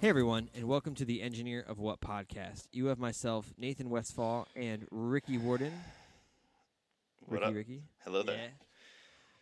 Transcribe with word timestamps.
Hey 0.00 0.08
everyone, 0.08 0.48
and 0.54 0.66
welcome 0.66 0.94
to 0.94 1.04
the 1.04 1.20
Engineer 1.20 1.62
of 1.68 1.78
What 1.78 2.00
podcast. 2.00 2.68
You 2.72 2.86
have 2.86 2.98
myself, 2.98 3.52
Nathan 3.58 3.90
Westfall, 3.90 4.48
and 4.56 4.86
Ricky 4.90 5.36
Warden. 5.36 5.74
What 7.26 7.42
Ricky, 7.42 7.44
up? 7.44 7.54
Ricky. 7.54 7.82
Hello 8.04 8.22
there. 8.22 8.36
Yeah. 8.36 8.48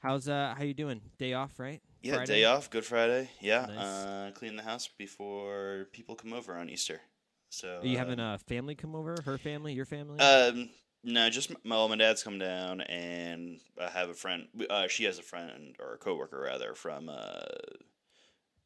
How's 0.00 0.29
uh 0.29 0.56
how 0.59 0.64
you 0.64 0.74
doing? 0.74 1.00
Day 1.16 1.32
off, 1.32 1.60
right? 1.60 1.80
Yeah, 2.02 2.16
Friday? 2.16 2.32
day 2.41 2.45
off, 2.45 2.70
Good 2.70 2.84
Friday. 2.84 3.30
Yeah, 3.41 3.66
Nice. 3.66 3.79
uh, 3.79 4.30
clean 4.34 4.56
the 4.56 4.64
house 4.64 4.88
before 4.88 5.86
people 5.92 6.16
come 6.16 6.32
over 6.32 6.56
on 6.56 6.68
Easter. 6.68 7.02
So 7.50 7.79
Are 7.80 7.86
you 7.86 7.95
uh, 7.95 8.00
having 8.00 8.18
a 8.18 8.38
family 8.48 8.75
come 8.75 8.96
over? 8.96 9.22
Her 9.25 9.38
family, 9.38 9.75
your 9.75 9.86
family? 9.86 10.18
Um, 10.18 10.70
no, 11.04 11.30
just 11.30 11.51
my 11.51 11.56
mom 11.62 11.93
and 11.93 12.01
dad's 12.01 12.24
come 12.24 12.40
down, 12.40 12.80
and 12.80 13.60
I 13.80 13.90
have 13.90 14.09
a 14.09 14.15
friend. 14.15 14.48
Uh, 14.68 14.88
she 14.88 15.04
has 15.04 15.20
a 15.20 15.23
friend 15.23 15.77
or 15.79 15.95
a 15.95 15.98
coworker 15.98 16.40
rather 16.40 16.74
from 16.74 17.09
uh, 17.09 17.43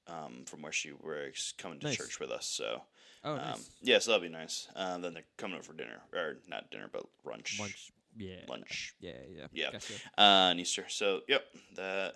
um, 0.09 0.45
from 0.47 0.63
where 0.63 0.73
she 0.73 0.93
works, 0.93 1.53
coming 1.59 1.79
to 1.81 1.87
Nice. 1.87 1.97
church 1.97 2.21
with 2.21 2.31
us. 2.31 2.47
So 2.47 2.83
oh, 3.25 3.35
um, 3.35 3.61
yeah, 3.81 3.99
so 3.99 4.11
that'll 4.13 4.27
be 4.27 4.33
nice. 4.33 4.69
Um, 4.77 5.03
then 5.03 5.15
they're 5.15 5.25
coming 5.37 5.57
over 5.57 5.65
for 5.65 5.73
dinner, 5.75 6.01
or 6.13 6.39
not 6.49 6.71
dinner, 6.71 6.89
but 6.93 7.05
lunch. 7.25 7.59
Lunch. 7.61 7.91
Yeah. 8.17 8.37
Lunch. 8.49 8.95
Yeah, 9.01 9.13
yeah. 9.35 9.47
Yeah. 9.53 9.71
Gotcha. 9.73 9.95
Uh, 10.19 10.23
on 10.51 10.59
Easter. 10.61 10.85
So 10.89 11.21
yep, 11.29 11.45
that 11.77 12.15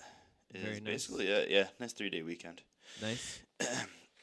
is 0.55 0.63
Very 0.63 0.75
nice. 0.75 0.83
basically 0.83 1.27
it. 1.29 1.49
Yeah, 1.51 1.69
nice 1.81 1.93
three 1.93 2.11
day 2.11 2.23
weekend. 2.23 2.63
Nice. 3.01 3.41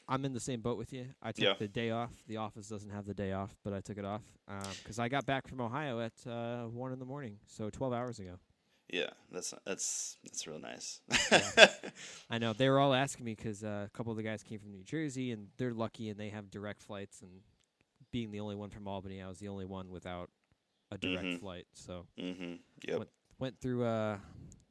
I'm 0.08 0.24
in 0.26 0.34
the 0.34 0.40
same 0.40 0.60
boat 0.60 0.76
with 0.76 0.92
you. 0.92 1.06
I 1.22 1.32
took 1.32 1.44
Yeah. 1.44 1.54
the 1.58 1.66
day 1.66 1.90
off. 1.90 2.10
The 2.28 2.36
office 2.36 2.68
doesn't 2.68 2.90
have 2.90 3.06
the 3.06 3.14
day 3.14 3.32
off, 3.32 3.56
but 3.64 3.72
I 3.72 3.80
took 3.80 3.96
it 3.96 4.04
off 4.04 4.20
because 4.82 4.98
I 4.98 5.08
got 5.08 5.24
back 5.24 5.48
from 5.48 5.62
Ohio 5.62 5.98
at 6.00 6.12
uh, 6.30 6.64
one 6.64 6.92
in 6.92 6.98
the 6.98 7.06
morning, 7.06 7.38
so 7.46 7.70
12 7.70 7.92
hours 7.94 8.18
ago. 8.18 8.38
Yeah, 8.94 9.10
that's 9.32 9.52
that's 9.66 10.18
that's 10.22 10.46
real 10.46 10.60
nice. 10.60 11.00
I 12.30 12.38
know 12.38 12.52
they 12.52 12.68
were 12.68 12.78
all 12.78 12.94
asking 12.94 13.24
me 13.26 13.34
because 13.34 13.64
uh, 13.64 13.86
a 13.86 13.90
couple 13.96 14.12
of 14.12 14.16
the 14.16 14.22
guys 14.22 14.44
came 14.44 14.60
from 14.60 14.70
New 14.70 14.84
Jersey 14.84 15.32
and 15.32 15.48
they're 15.56 15.74
lucky 15.74 16.10
and 16.10 16.20
they 16.20 16.28
have 16.28 16.48
direct 16.48 16.80
flights. 16.80 17.20
And 17.20 17.30
being 18.12 18.30
the 18.30 18.38
only 18.38 18.54
one 18.54 18.70
from 18.70 18.86
Albany, 18.86 19.20
I 19.20 19.26
was 19.28 19.38
the 19.40 19.48
only 19.48 19.64
one 19.64 19.90
without 19.90 20.30
a 20.92 20.98
direct 20.98 21.24
Mhm. 21.26 21.40
flight. 21.40 21.66
So 21.72 22.06
mm-hmm. 22.16 22.54
Yep. 22.86 22.98
What- 23.00 23.08
went 23.40 23.58
through 23.60 23.84
uh, 23.84 24.18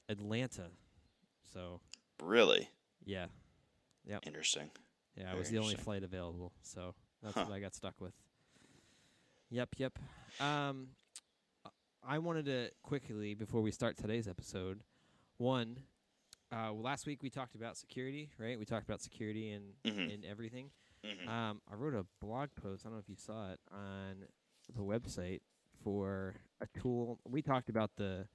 Atlanta. 0.08 0.68
So 1.54 1.82
Really 2.24 2.70
yeah, 3.04 3.26
yeah, 4.06 4.20
interesting. 4.26 4.70
yeah, 5.18 5.34
I 5.34 5.36
was 5.36 5.50
the 5.50 5.58
only 5.58 5.76
flight 5.76 6.04
available. 6.04 6.54
So 6.62 6.96
that's 7.22 7.36
Huh. 7.36 7.44
what 7.50 7.54
I 7.56 7.60
got 7.60 7.76
stuck 7.76 8.00
with. 8.00 8.14
Yep, 9.50 9.70
yep. 9.78 10.00
Um, 10.40 10.88
I 12.06 12.20
wanted 12.20 12.46
to 12.46 12.70
quickly 12.84 13.34
before 13.34 13.62
we 13.62 13.72
start 13.72 13.98
today's 13.98 14.28
episode. 14.28 14.82
One, 15.38 15.78
uh, 16.52 16.74
last 16.74 17.06
week 17.06 17.24
we 17.24 17.30
talked 17.30 17.56
about 17.56 17.78
security, 17.78 18.30
right? 18.38 18.60
We 18.60 18.66
talked 18.66 18.86
about 18.86 19.02
security 19.02 19.52
and 19.52 19.74
Mhm. 19.84 20.14
and 20.14 20.26
everything. 20.26 20.72
Mhm. 21.04 21.28
Um, 21.28 21.62
I 21.68 21.76
wrote 21.76 21.94
a 21.94 22.06
blog 22.20 22.50
post. 22.56 22.86
I 22.86 22.90
don't 22.90 22.98
know 22.98 23.00
if 23.00 23.10
you 23.10 23.16
saw 23.16 23.52
it 23.52 23.60
on 23.72 24.28
the 24.70 24.82
website 24.82 25.42
for 25.84 26.36
a 26.60 26.68
tool. 26.68 27.20
We 27.26 27.42
talked 27.42 27.70
about 27.70 27.96
the 27.96 28.28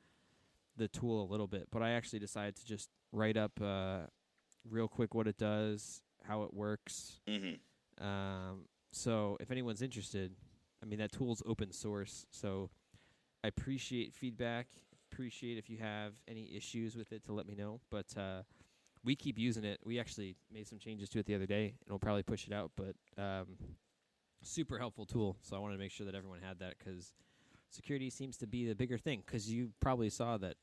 the 0.76 0.88
tool 0.88 1.22
a 1.22 1.26
little 1.28 1.48
bit, 1.48 1.68
but 1.70 1.82
I 1.82 1.90
actually 1.90 2.20
decided 2.20 2.54
to 2.56 2.64
just 2.66 2.88
write 3.10 3.36
up 3.36 3.60
uh, 3.60 4.06
real 4.64 4.86
quick 4.88 5.12
what 5.12 5.26
it 5.26 5.36
does, 5.36 6.02
how 6.22 6.44
it 6.44 6.54
works. 6.54 7.20
Mhm. 7.26 7.60
Um, 8.00 8.68
so 8.92 9.36
if 9.40 9.50
anyone's 9.50 9.82
interested, 9.82 10.36
I 10.80 10.86
mean 10.86 11.00
that 11.00 11.10
tool's 11.10 11.42
open 11.44 11.72
source, 11.72 12.26
so 12.30 12.70
I 13.44 13.48
appreciate 13.48 14.12
feedback. 14.14 14.66
Appreciate 15.12 15.58
if 15.58 15.70
you 15.70 15.78
have 15.78 16.12
any 16.26 16.50
issues 16.54 16.96
with 16.96 17.12
it 17.12 17.24
to 17.24 17.32
let 17.32 17.46
me 17.46 17.54
know. 17.54 17.80
But 17.90 18.06
uh, 18.16 18.42
we 19.04 19.16
keep 19.16 19.38
using 19.38 19.64
it. 19.64 19.80
We 19.84 19.98
actually 19.98 20.36
made 20.52 20.68
some 20.68 20.78
changes 20.78 21.08
to 21.10 21.18
it 21.18 21.26
the 21.26 21.34
other 21.34 21.46
day, 21.46 21.66
and 21.66 21.90
we'll 21.90 21.98
probably 21.98 22.22
push 22.22 22.46
it 22.46 22.52
out. 22.52 22.72
But 22.76 22.94
um, 23.22 23.46
super 24.42 24.78
helpful 24.78 25.06
tool. 25.06 25.36
So 25.42 25.56
I 25.56 25.60
wanted 25.60 25.74
to 25.74 25.80
make 25.80 25.92
sure 25.92 26.06
that 26.06 26.14
everyone 26.14 26.40
had 26.40 26.58
that 26.58 26.74
because 26.78 27.12
security 27.70 28.10
seems 28.10 28.36
to 28.38 28.46
be 28.46 28.66
the 28.66 28.74
bigger 28.74 28.98
thing. 28.98 29.22
Because 29.24 29.50
you 29.50 29.70
probably 29.80 30.10
saw 30.10 30.36
that 30.38 30.56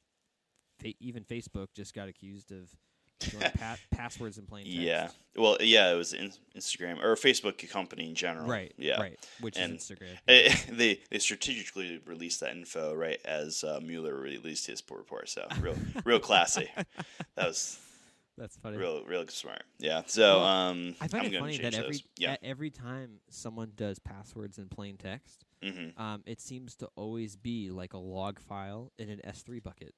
fa- 0.79 0.94
even 0.99 1.23
Facebook 1.23 1.67
just 1.73 1.94
got 1.94 2.07
accused 2.07 2.51
of 2.51 2.75
pa- 3.57 3.77
passwords 3.91 4.37
in 4.37 4.45
plain 4.45 4.65
text. 4.65 4.77
Yeah. 4.77 5.09
Well, 5.37 5.57
yeah, 5.59 5.91
it 5.91 5.95
was 5.95 6.13
in 6.13 6.31
Instagram 6.57 7.03
or 7.03 7.15
Facebook 7.15 7.69
company 7.69 8.07
in 8.09 8.15
general. 8.15 8.47
Right. 8.47 8.73
Yeah. 8.77 8.99
Right. 8.99 9.19
Which 9.41 9.57
And 9.57 9.75
is 9.75 9.81
Instagram. 9.83 10.17
Eh, 10.27 10.55
they 10.71 11.01
they 11.09 11.19
strategically 11.19 12.01
released 12.05 12.39
that 12.41 12.51
info 12.51 12.93
right 12.93 13.19
as 13.25 13.63
uh, 13.63 13.79
Mueller 13.83 14.15
released 14.15 14.67
his 14.67 14.81
report. 14.89 15.29
So 15.29 15.47
real 15.59 15.75
real 16.05 16.19
classy. 16.19 16.69
That 17.35 17.47
was 17.47 17.77
That's 18.37 18.55
funny. 18.55 18.77
real 18.77 19.03
real 19.05 19.27
smart. 19.27 19.63
Yeah. 19.77 20.03
So 20.07 20.39
um, 20.41 20.95
I 21.01 21.07
find 21.09 21.27
I'm 21.27 21.33
it 21.33 21.39
funny 21.39 21.57
that 21.59 21.73
every. 21.75 21.99
Yeah. 22.17 22.37
every 22.41 22.69
time 22.69 23.19
someone 23.29 23.73
does 23.75 23.99
passwords 23.99 24.57
in 24.57 24.69
plain 24.69 24.95
text, 24.97 25.43
hmm 25.61 25.89
um, 25.97 26.23
it 26.25 26.39
seems 26.39 26.75
to 26.75 26.89
always 26.95 27.35
be 27.35 27.71
like 27.71 27.93
a 27.93 27.97
log 27.97 28.39
file 28.39 28.91
in 28.97 29.09
an 29.09 29.19
S3 29.27 29.61
bucket. 29.61 29.93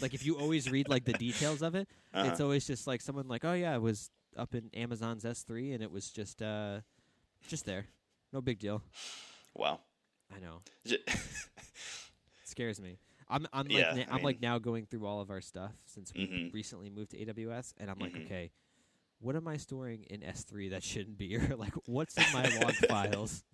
Like 0.00 0.14
if 0.14 0.24
you 0.24 0.36
always 0.38 0.68
read 0.70 0.88
like 0.88 1.04
the 1.04 1.14
details 1.14 1.62
of 1.62 1.74
it, 1.74 1.88
Uh-huh. 2.14 2.28
it's 2.28 2.40
always 2.40 2.66
just 2.66 2.86
like 2.86 3.00
someone 3.02 3.28
like, 3.28 3.44
oh 3.44 3.52
yeah, 3.52 3.74
it 3.74 3.82
was 3.82 4.10
up 4.36 4.54
in 4.54 4.70
Amazon's 4.74 5.24
S3 5.24 5.72
and 5.74 5.82
it 5.82 5.90
was 5.90 6.08
just 6.10 6.40
uh, 6.42 6.80
just 7.48 7.66
there, 7.66 7.86
no 8.32 8.40
big 8.40 8.58
deal. 8.58 8.82
Wow. 9.54 9.80
I 10.34 10.40
know, 10.40 10.60
it 10.84 11.00
scares 12.44 12.80
me. 12.80 12.98
I'm 13.28 13.46
I'm 13.52 13.66
Yeah, 13.68 13.88
like 13.92 13.96
na- 14.08 14.12
I 14.12 14.16
I'm 14.16 14.22
like 14.22 14.40
now 14.40 14.58
going 14.58 14.86
through 14.86 15.06
all 15.06 15.20
of 15.20 15.30
our 15.30 15.40
stuff 15.40 15.72
since 15.86 16.12
we 16.14 16.26
Mhm. 16.26 16.52
recently 16.54 16.90
moved 16.90 17.10
to 17.12 17.18
AWS, 17.24 17.74
and 17.78 17.90
I'm 17.90 17.98
like, 17.98 18.12
Mhm. 18.14 18.24
okay, 18.26 18.50
what 19.20 19.36
am 19.36 19.46
I 19.48 19.56
storing 19.56 20.04
in 20.04 20.20
S3 20.22 20.70
that 20.70 20.82
shouldn't 20.82 21.18
be, 21.18 21.36
or 21.36 21.56
like 21.56 21.74
what's 21.86 22.16
in 22.16 22.30
my 22.32 22.46
log 22.48 22.74
files? 22.88 23.44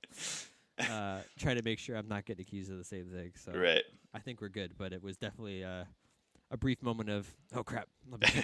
Uh, 0.78 1.22
trying 1.38 1.56
to 1.56 1.62
make 1.62 1.78
sure 1.78 1.96
I'm 1.96 2.08
not 2.08 2.24
getting 2.24 2.42
accused 2.42 2.70
of 2.70 2.78
the 2.78 2.84
same 2.84 3.06
thing. 3.10 3.32
So 3.36 3.52
right. 3.52 3.82
I 4.14 4.18
think 4.20 4.40
we're 4.40 4.48
good, 4.48 4.72
but 4.78 4.92
it 4.92 5.02
was 5.02 5.16
definitely 5.16 5.62
uh, 5.64 5.84
a 6.52 6.56
brief 6.56 6.80
moment 6.82 7.10
of 7.10 7.26
oh 7.56 7.64
crap. 7.64 7.88
Let 8.08 8.20
me 8.20 8.28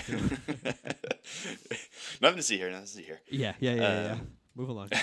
nothing 2.21 2.39
to 2.39 2.43
see 2.43 2.57
here. 2.57 2.71
Nothing 2.71 2.87
to 2.87 2.93
see 2.93 3.03
here. 3.03 3.21
yeah, 3.31 3.53
yeah, 3.61 3.75
yeah, 3.75 3.81
yeah, 3.81 4.05
yeah. 4.07 4.13
Uh, 4.13 4.17
Move 4.57 4.71
along. 4.71 4.89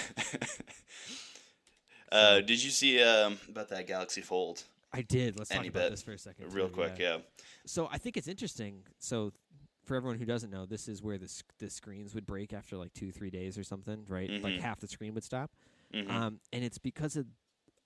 uh, 2.12 2.42
did 2.42 2.64
you 2.64 2.72
see 2.72 3.02
um, 3.02 3.38
about 3.48 3.70
that 3.70 3.88
Galaxy 3.88 4.22
Fold? 4.22 4.64
I 4.92 5.02
did. 5.02 5.38
Let's 5.38 5.50
talk 5.50 5.60
any 5.60 5.68
about 5.70 5.92
this 5.92 6.02
for 6.02 6.14
a 6.14 6.18
second. 6.18 6.54
Real 6.54 6.68
too, 6.68 6.74
quick, 6.74 6.98
yeah. 7.00 7.18
So 7.66 7.88
I 7.92 7.98
think 7.98 8.18
it's 8.18 8.28
interesting. 8.28 8.84
So 9.00 9.32
for 9.86 9.96
everyone 9.96 10.18
who 10.18 10.26
doesn't 10.26 10.52
know, 10.52 10.66
this 10.66 10.88
is 10.88 11.02
where 11.02 11.18
the 11.18 11.28
sc- 11.28 11.58
the 11.60 11.70
screens 11.70 12.16
would 12.16 12.26
break 12.26 12.54
after 12.54 12.76
like 12.76 12.94
two 12.94 13.12
three 13.12 13.30
days 13.30 13.58
or 13.58 13.64
something, 13.64 14.06
right? 14.10 14.30
Like 14.30 14.56
Mhm. 14.56 14.60
half 14.62 14.80
the 14.80 14.88
screen 14.88 15.14
would 15.14 15.24
stop, 15.24 15.52
Mhm. 15.94 16.10
um, 16.10 16.40
and 16.52 16.64
it's 16.64 16.78
because 16.80 17.16
of. 17.16 17.28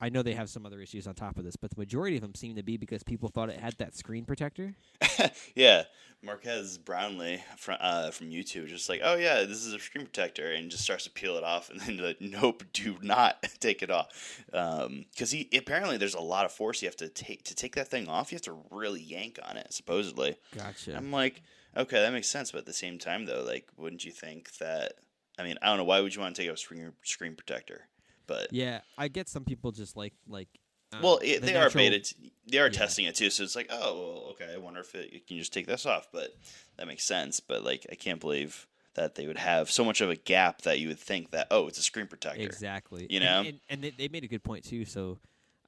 I 0.02 0.10
know 0.10 0.22
they 0.22 0.34
have 0.34 0.50
some 0.50 0.66
other 0.66 0.80
issues 0.80 1.08
on 1.08 1.16
top 1.16 1.38
of 1.38 1.44
this, 1.44 1.58
but 1.58 1.72
the 1.72 1.80
majority 1.80 2.16
of 2.16 2.22
them 2.22 2.34
seem 2.34 2.56
to 2.56 2.64
be 2.64 2.78
because 2.78 3.04
people 3.04 3.28
thought 3.28 3.50
it 3.50 3.60
had 3.60 3.78
that 3.80 3.96
screen 3.96 4.24
protector. 4.24 4.74
yeah, 5.56 5.84
Marques 6.22 6.78
Brownlee 6.78 7.44
from 7.58 7.78
uh, 7.82 8.12
from 8.12 8.30
YouTube 8.30 8.68
just 8.68 8.88
like, 8.88 9.02
oh 9.04 9.16
yeah, 9.16 9.42
this 9.42 9.66
is 9.66 9.74
a 9.74 9.80
screen 9.80 10.06
protector, 10.06 10.52
and 10.54 10.72
just 10.72 10.84
starts 10.84 11.04
to 11.04 11.12
peel 11.12 11.36
it 11.36 11.44
off, 11.44 11.70
and 11.70 11.82
then 11.82 11.98
like, 11.98 12.22
nope, 12.22 12.64
do 12.72 12.98
not 13.02 13.44
take 13.60 13.84
it 13.84 13.92
off, 13.92 14.42
because 14.48 15.32
he 15.32 15.50
apparently 15.58 15.98
there's 15.98 16.16
a 16.16 16.22
lot 16.22 16.46
of 16.46 16.52
force 16.52 16.82
you 16.82 16.88
have 16.88 16.96
to 16.98 17.10
take 17.10 17.44
to 17.44 17.56
take 17.56 17.76
that 17.76 17.90
thing 17.90 18.08
off. 18.08 18.32
You 18.32 18.38
have 18.38 18.44
to 18.44 18.58
really 18.72 19.02
yank 19.02 19.38
on 19.48 19.58
it, 19.58 19.74
supposedly. 19.74 20.38
Gotcha. 20.56 20.96
I'm 20.96 21.12
like, 21.12 21.42
okay, 21.76 22.00
that 22.00 22.14
makes 22.14 22.30
sense, 22.30 22.52
but 22.52 22.60
at 22.60 22.66
the 22.66 22.74
same 22.74 23.00
time, 23.00 23.26
though, 23.26 23.44
like, 23.46 23.68
wouldn't 23.76 24.06
you 24.06 24.12
think 24.12 24.58
that? 24.58 24.94
I 25.38 25.44
mean, 25.44 25.58
I 25.62 25.68
don't 25.68 25.78
know. 25.78 25.84
Why 25.84 26.00
would 26.00 26.16
you 26.16 26.22
want 26.22 26.36
to 26.36 26.42
take 26.42 26.52
a 26.52 26.56
screen 26.56 26.94
screen 27.04 27.36
protector? 27.36 27.88
But 28.30 28.54
yeah, 28.54 28.80
I 28.98 29.10
get 29.10 29.28
some 29.28 29.44
people 29.44 29.72
just 29.74 29.98
like 29.98 30.14
like. 30.28 30.48
um, 30.94 31.02
well, 31.02 31.20
it, 31.22 31.42
the 31.42 31.48
they 31.48 31.56
are 31.56 31.64
natural- 31.64 31.84
beta. 31.90 32.00
T- 32.00 32.32
they 32.48 32.60
are 32.60 32.68
yeah. 32.68 32.72
testing 32.72 33.06
it 33.06 33.16
too, 33.16 33.30
so 33.30 33.44
it's 33.44 33.56
like, 33.56 33.68
oh, 33.70 34.00
well, 34.00 34.28
okay. 34.32 34.54
I 34.54 34.58
wonder 34.58 34.80
if 34.80 34.96
it, 34.96 35.12
you 35.12 35.20
can 35.20 35.38
just 35.38 35.52
take 35.52 35.68
this 35.68 35.86
off, 35.86 36.08
but 36.14 36.30
that 36.78 36.88
makes 36.88 37.04
sense. 37.04 37.40
But 37.42 37.64
like, 37.64 37.86
I 37.92 37.96
can't 37.96 38.22
believe 38.22 38.68
that 38.94 39.16
they 39.16 39.28
would 39.28 39.38
have 39.38 39.70
so 39.72 39.84
much 39.84 40.00
of 40.02 40.10
a 40.10 40.16
gap 40.16 40.62
that 40.62 40.80
you 40.80 40.88
would 40.90 41.00
think 41.00 41.32
that 41.32 41.48
oh, 41.52 41.68
it's 41.68 41.80
a 41.80 41.84
screen 41.84 42.08
protector. 42.08 42.42
Exactly. 42.42 43.08
You 43.10 43.20
And- 43.20 43.24
know? 43.26 43.50
and, 43.50 43.60
and, 43.70 43.84
they, 43.84 43.90
they 43.92 44.08
made 44.08 44.24
a 44.24 44.28
good 44.28 44.44
point 44.44 44.64
too. 44.64 44.86
So, 44.86 45.18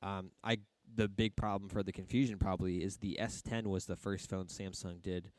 um, 0.01 0.31
I 0.43 0.59
the 0.93 1.07
big 1.07 1.35
problem 1.35 1.69
for 1.69 1.83
the 1.83 1.91
confusion 1.91 2.37
probably 2.37 2.83
is 2.83 2.97
the 2.97 3.17
S10 3.21 3.65
was 3.67 3.85
the 3.85 3.95
first 3.95 4.29
phone 4.29 4.45
Samsung 4.47 5.01
did 5.01 5.31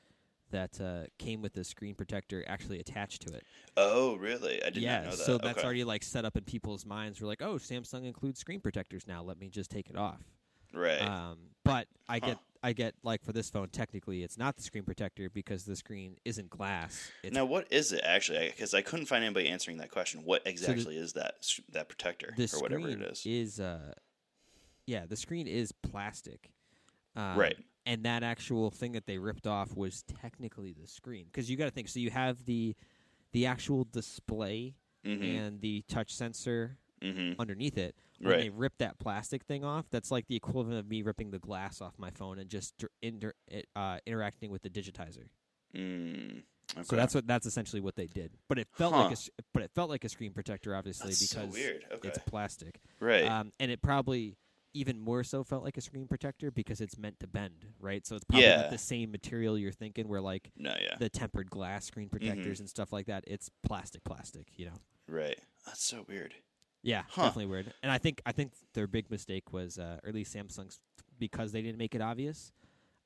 that 0.52 0.80
uh, 0.80 1.04
came 1.18 1.42
with 1.42 1.52
the 1.54 1.64
screen 1.64 1.94
protector 1.94 2.44
actually 2.46 2.78
attached 2.78 3.26
to 3.26 3.34
it. 3.34 3.42
Oh, 3.76 4.14
really? 4.16 4.62
I 4.62 4.70
did 4.70 4.82
yeah, 4.82 5.02
not 5.02 5.04
know 5.04 5.10
that. 5.16 5.18
so 5.18 5.38
that's 5.38 5.58
Okay. 5.58 5.64
already 5.64 5.84
like 5.84 6.02
set 6.02 6.24
up 6.24 6.36
in 6.36 6.44
people's 6.44 6.86
minds. 6.86 7.20
We're 7.20 7.26
like, 7.26 7.42
oh, 7.42 7.56
Samsung 7.56 8.04
includes 8.06 8.38
screen 8.40 8.60
protectors 8.60 9.06
now. 9.06 9.22
Let 9.22 9.38
me 9.38 9.48
just 9.48 9.70
take 9.70 9.90
it 9.90 9.96
off. 9.96 10.20
right. 10.72 11.02
Um, 11.02 11.38
but 11.64 11.88
I 12.08 12.20
Huh. 12.20 12.26
get, 12.28 12.38
I 12.62 12.72
get 12.72 12.94
like 13.02 13.24
for 13.24 13.32
this 13.32 13.50
phone, 13.50 13.68
technically 13.68 14.22
it's 14.22 14.38
not 14.38 14.56
the 14.56 14.62
screen 14.62 14.84
protector 14.84 15.28
because 15.28 15.64
the 15.64 15.74
screen 15.76 16.16
isn't 16.24 16.48
glass. 16.48 17.10
It's 17.24 17.34
now, 17.34 17.44
what 17.44 17.66
is 17.72 17.92
it 17.92 18.02
actually? 18.04 18.48
Because 18.48 18.72
I 18.72 18.82
couldn't 18.82 19.06
find 19.06 19.24
anybody 19.24 19.48
answering 19.48 19.78
that 19.78 19.90
question. 19.90 20.22
What 20.24 20.42
exactly 20.46 20.96
is 20.96 21.14
that 21.14 21.34
that 21.72 21.88
protector 21.88 22.34
the 22.36 22.48
or 22.54 22.60
whatever 22.62 22.88
it 22.88 23.02
is? 23.02 23.22
Is 23.26 23.58
uh, 23.58 23.94
yeah, 24.86 25.06
the 25.06 25.16
screen 25.16 25.46
is 25.46 25.72
plastic. 25.72 26.50
Um, 27.16 27.36
Right. 27.38 27.56
And 27.84 28.04
that 28.04 28.22
actual 28.22 28.70
thing 28.70 28.92
that 28.92 29.06
they 29.06 29.18
ripped 29.18 29.46
off 29.46 29.76
was 29.76 30.02
technically 30.04 30.72
the 30.72 30.86
screen 30.86 31.24
because 31.26 31.50
you 31.50 31.56
got 31.56 31.64
to 31.64 31.70
think. 31.72 31.88
So 31.88 31.98
you 32.00 32.10
have 32.10 32.44
the 32.44 32.76
the 33.32 33.46
actual 33.46 33.84
display 33.84 34.74
Mhm. 35.04 35.24
and 35.24 35.60
the 35.62 35.82
touch 35.88 36.14
sensor 36.14 36.76
Mhm. 37.00 37.34
underneath 37.38 37.76
it. 37.78 37.96
When 38.18 38.30
Right. 38.30 38.40
they 38.42 38.50
rip 38.50 38.76
that 38.78 38.98
plastic 39.00 39.42
thing 39.44 39.64
off, 39.64 39.88
that's 39.90 40.10
like 40.12 40.26
the 40.28 40.36
equivalent 40.36 40.78
of 40.78 40.86
me 40.86 41.02
ripping 41.02 41.30
the 41.32 41.38
glass 41.40 41.80
off 41.80 41.98
my 41.98 42.10
phone 42.10 42.38
and 42.38 42.48
just 42.48 42.84
inter- 43.00 43.34
it, 43.48 43.68
uh, 43.74 43.98
interacting 44.06 44.50
with 44.52 44.62
the 44.62 44.70
digitizer. 44.70 45.28
Mm. 45.74 46.42
Okay. 46.74 46.82
So 46.84 46.94
that's 46.96 47.14
what 47.14 47.26
that's 47.26 47.46
essentially 47.46 47.80
what 47.80 47.96
they 47.96 48.06
did. 48.06 48.32
But 48.48 48.58
it 48.58 48.68
felt 48.76 48.94
Huh. 48.94 49.04
like 49.08 49.16
a 49.18 49.20
but 49.52 49.62
it 49.64 49.70
felt 49.74 49.90
like 49.90 50.04
a 50.04 50.08
screen 50.08 50.32
protector, 50.32 50.74
obviously, 50.76 51.08
That's 51.08 51.28
so 51.28 51.40
because 51.40 51.54
weird. 51.54 51.84
Okay. 51.90 52.08
it's 52.08 52.18
plastic. 52.18 52.80
right. 53.00 53.24
Um, 53.26 53.52
and 53.58 53.70
it 53.70 53.82
probably 53.82 54.36
even 54.74 54.98
more 55.00 55.22
so 55.24 55.44
felt 55.44 55.62
like 55.64 55.76
a 55.76 55.80
screen 55.80 56.06
protector 56.06 56.50
because 56.50 56.80
it's 56.80 56.96
meant 56.98 57.20
to 57.20 57.26
bend, 57.26 57.66
right? 57.78 58.06
So 58.06 58.16
it's 58.16 58.24
probably 58.24 58.44
Yeah. 58.46 58.56
not 58.62 58.70
the 58.70 58.78
same 58.78 59.10
material 59.10 59.58
you're 59.58 59.72
thinking, 59.72 60.08
where 60.08 60.20
like 60.20 60.50
no, 60.56 60.74
yeah. 60.80 60.96
the 60.98 61.08
tempered 61.08 61.50
glass 61.50 61.84
screen 61.84 62.08
Mm-hmm. 62.08 62.16
protectors 62.26 62.60
and 62.60 62.68
stuff 62.68 62.92
like 62.92 63.06
that. 63.06 63.24
It's 63.26 63.50
plastic, 63.62 64.02
plastic, 64.04 64.46
you 64.56 64.66
know. 64.66 64.78
Right. 65.06 65.38
That's 65.66 65.84
so 65.84 66.04
weird. 66.08 66.34
Yeah, 66.82 67.02
Huh. 67.08 67.22
definitely 67.24 67.46
weird. 67.46 67.72
And 67.82 67.92
I 67.92 67.98
think 67.98 68.22
I 68.26 68.32
think 68.32 68.52
their 68.74 68.86
big 68.86 69.10
mistake 69.10 69.52
was, 69.52 69.78
uh, 69.78 69.98
or 70.02 70.08
at 70.08 70.14
least 70.14 70.34
Samsung's, 70.34 70.80
because 71.18 71.52
they 71.52 71.62
didn't 71.62 71.78
make 71.78 71.94
it 71.94 72.00
obvious. 72.00 72.50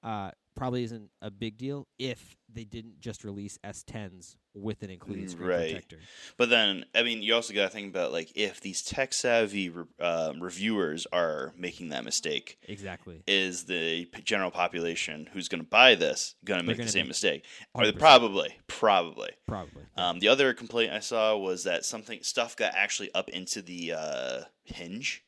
Uh, 0.07 0.31
probably 0.55 0.85
isn't 0.85 1.11
a 1.21 1.31
big 1.31 1.59
deal 1.59 1.87
if 1.99 2.35
they 2.51 2.65
didn't 2.65 2.99
just 3.01 3.25
release 3.25 3.59
S10s 3.65 4.37
with 4.55 4.83
an 4.83 4.89
included 4.89 5.29
screen 5.31 5.49
Right. 5.49 5.71
protector. 5.73 5.99
But 6.39 6.49
then, 6.49 6.87
I 6.95 7.03
mean, 7.03 7.21
you 7.23 7.35
also 7.35 7.53
got 7.53 7.65
to 7.65 7.69
think 7.69 7.91
about 7.91 8.13
like 8.13 8.33
if 8.37 8.61
these 8.63 8.83
tech 8.83 9.13
savvy 9.13 9.69
re- 9.69 9.85
um, 10.01 10.41
reviewers 10.43 11.07
are 11.13 11.53
making 11.59 11.91
that 11.91 12.05
mistake, 12.05 12.57
Exactly. 12.69 13.23
is 13.27 13.65
the 13.65 14.07
p- 14.07 14.23
general 14.23 14.51
population 14.51 15.29
who's 15.33 15.49
going 15.49 15.61
to 15.63 15.69
buy 15.69 15.95
this 15.97 16.37
going 16.45 16.61
to 16.61 16.67
make 16.67 16.79
the 16.79 16.89
same 16.89 17.09
mistake? 17.09 17.45
Or 17.75 17.85
they 17.85 17.93
probably, 17.93 18.55
probably. 18.67 19.33
Probably. 19.47 19.83
Um, 19.97 20.21
the 20.21 20.29
other 20.29 20.55
complaint 20.55 20.93
I 20.93 21.01
saw 21.01 21.37
was 21.37 21.65
that 21.65 21.85
something 21.85 22.23
stuff 22.23 22.57
got 22.57 22.73
actually 22.75 23.13
up 23.13 23.29
into 23.29 23.61
the 23.61 23.93
uh, 23.93 24.41
hinge, 24.65 25.23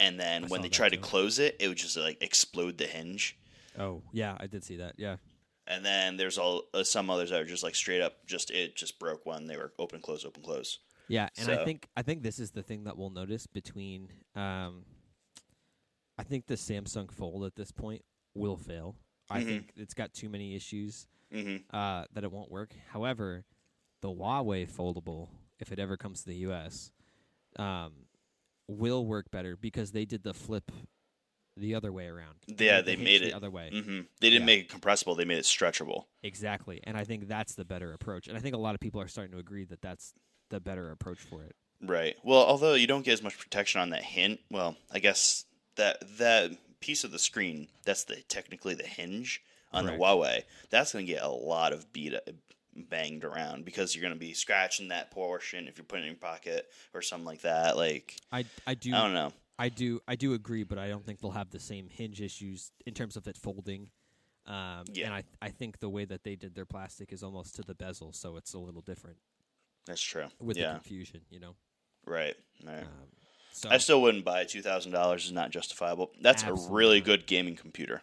and 0.00 0.20
then 0.20 0.44
I 0.44 0.48
when 0.48 0.60
they 0.60 0.68
tried 0.68 0.90
to 0.92 0.98
close 0.98 1.38
it, 1.38 1.56
it 1.60 1.68
would 1.68 1.78
just 1.78 1.96
like 1.96 2.18
explode 2.20 2.76
the 2.76 2.86
hinge. 2.86 3.38
Oh, 3.78 4.02
yeah, 4.12 4.36
I 4.38 4.46
did 4.46 4.64
see 4.64 4.76
that. 4.76 4.94
Yeah. 4.96 5.16
And 5.66 5.84
then 5.84 6.16
there's 6.16 6.38
all 6.38 6.62
uh, 6.74 6.84
some 6.84 7.10
others 7.10 7.30
that 7.30 7.40
are 7.40 7.44
just 7.44 7.62
like 7.64 7.74
straight 7.74 8.00
up, 8.00 8.24
just 8.26 8.50
it 8.50 8.76
just 8.76 8.98
broke 8.98 9.26
when 9.26 9.46
they 9.46 9.56
were 9.56 9.72
open 9.78 10.00
close 10.00 10.24
open 10.24 10.42
close. 10.42 10.78
Yeah, 11.08 11.28
and 11.38 11.50
I 11.50 11.64
think 11.64 11.88
I 11.96 12.02
think 12.02 12.22
this 12.22 12.38
is 12.38 12.50
the 12.52 12.62
thing 12.62 12.84
that 12.84 12.96
we'll 12.96 13.10
notice 13.10 13.46
between. 13.46 14.08
Um, 14.34 14.84
I 16.18 16.22
think 16.22 16.46
the 16.46 16.54
Samsung 16.54 17.10
Fold 17.10 17.44
at 17.44 17.56
this 17.56 17.72
point 17.72 18.04
will 18.34 18.56
fail. 18.56 18.96
I 19.28 19.40
Mhm. 19.40 19.46
think 19.46 19.72
it's 19.76 19.94
got 19.94 20.12
too 20.14 20.28
many 20.28 20.54
issues 20.54 21.08
hmm 21.32 21.56
uh, 21.70 22.06
that 22.12 22.22
it 22.24 22.30
won't 22.30 22.50
work. 22.50 22.74
However, 22.90 23.44
the 24.00 24.08
Huawei 24.08 24.70
foldable, 24.70 25.28
if 25.58 25.72
it 25.72 25.78
ever 25.80 25.96
comes 25.96 26.20
to 26.20 26.26
the 26.26 26.36
U.S., 26.36 26.92
um, 27.56 28.06
will 28.68 29.04
work 29.04 29.30
better 29.32 29.56
because 29.56 29.90
they 29.92 30.04
did 30.04 30.22
the 30.22 30.32
flip 30.34 30.70
the 31.56 31.74
other 31.74 31.92
way 31.92 32.06
around. 32.06 32.36
Yeah, 32.46 32.78
the 32.78 32.84
they 32.84 32.90
hinge 32.92 33.04
made 33.04 33.22
the 33.22 33.28
it- 33.28 33.34
other 33.34 33.50
way. 33.50 33.70
Mm-hmm. 33.72 34.00
They 34.20 34.30
didn't 34.30 34.42
Yeah. 34.42 34.46
make 34.46 34.60
it 34.62 34.68
compressible; 34.68 35.14
they 35.14 35.24
made 35.24 35.38
it 35.38 35.44
stretchable. 35.44 36.04
Exactly, 36.22 36.80
and 36.84 36.96
I 36.96 37.04
think 37.04 37.28
that's 37.28 37.54
the 37.54 37.64
better 37.64 37.92
approach. 37.92 38.28
And 38.28 38.36
I 38.36 38.40
think 38.40 38.54
a 38.54 38.58
lot 38.58 38.74
of 38.74 38.80
people 38.80 39.00
are 39.00 39.08
starting 39.08 39.32
to 39.32 39.38
agree 39.38 39.64
that 39.66 39.80
that's 39.82 40.12
the 40.50 40.60
better 40.60 40.90
approach 40.90 41.18
for 41.20 41.42
it. 41.44 41.56
Right. 41.82 42.16
Well, 42.24 42.44
although 42.44 42.74
you 42.74 42.86
don't 42.86 43.04
get 43.04 43.12
as 43.14 43.22
much 43.22 43.38
protection 43.38 43.80
on 43.80 43.90
that 43.90 44.02
hint, 44.02 44.40
well, 44.50 44.76
I 44.90 44.98
guess 44.98 45.44
that 45.76 46.02
that 46.18 46.52
piece 46.80 47.04
of 47.04 47.10
the 47.10 47.18
screen 47.18 47.68
that's 47.84 48.04
the 48.04 48.16
technically 48.28 48.74
the 48.74 48.86
hinge 48.86 49.42
on 49.72 49.84
Correct. 49.84 49.98
the 49.98 50.04
Huawei. 50.04 50.42
That's 50.70 50.92
going 50.92 51.06
to 51.06 51.12
get 51.12 51.22
a 51.22 51.28
lot 51.28 51.72
of 51.72 51.92
beat 51.92 52.14
banged 52.74 53.24
around 53.24 53.64
because 53.64 53.94
you're 53.94 54.02
going 54.02 54.12
to 54.14 54.18
be 54.20 54.32
scratching 54.34 54.88
that 54.88 55.10
portion 55.10 55.66
if 55.68 55.78
you're 55.78 55.84
putting 55.84 56.04
it 56.04 56.08
in 56.08 56.12
your 56.14 56.20
pocket 56.20 56.66
or 56.94 57.02
something 57.02 57.24
like 57.26 57.40
that. 57.42 57.76
Like 57.76 58.16
I 58.32 58.44
I 58.66 58.74
do 58.74 58.94
I 58.94 59.02
don't 59.02 59.14
know. 59.14 59.32
I 59.58 59.68
do 59.68 60.00
I 60.06 60.16
do 60.16 60.34
agree, 60.34 60.64
but 60.64 60.78
I 60.78 60.88
don't 60.88 61.04
think 61.04 61.20
they'll 61.20 61.30
have 61.30 61.50
the 61.50 61.60
same 61.60 61.88
hinge 61.88 62.20
issues 62.20 62.72
in 62.86 62.94
terms 62.94 63.16
of 63.16 63.26
it 63.26 63.36
folding. 63.36 63.90
Um, 64.46 64.84
Yeah. 64.92 65.06
And 65.06 65.14
I 65.14 65.24
I 65.40 65.48
think 65.50 65.80
the 65.80 65.88
way 65.88 66.04
that 66.04 66.22
they 66.24 66.36
did 66.36 66.54
their 66.54 66.66
plastic 66.66 67.12
is 67.12 67.22
almost 67.22 67.54
to 67.56 67.62
the 67.62 67.74
bezel, 67.74 68.12
so 68.12 68.36
it's 68.36 68.52
a 68.54 68.58
little 68.58 68.82
different 68.82 69.18
That's 69.86 70.02
true. 70.02 70.26
with 70.40 70.56
the 70.56 70.64
confusion, 70.64 71.22
you 71.30 71.40
know. 71.40 71.54
Right. 72.04 72.36
Right. 72.64 72.82
Um, 72.82 73.08
so 73.52 73.70
I 73.70 73.78
still 73.78 74.02
wouldn't 74.02 74.24
buy 74.24 74.42
it. 74.42 74.48
Two 74.50 74.62
thousand 74.62 74.92
dollars 74.92 75.24
is 75.24 75.32
not 75.32 75.50
justifiable. 75.50 76.12
That's 76.20 76.42
a 76.44 76.52
really 76.52 77.00
good 77.00 77.26
gaming 77.26 77.56
computer. 77.56 78.02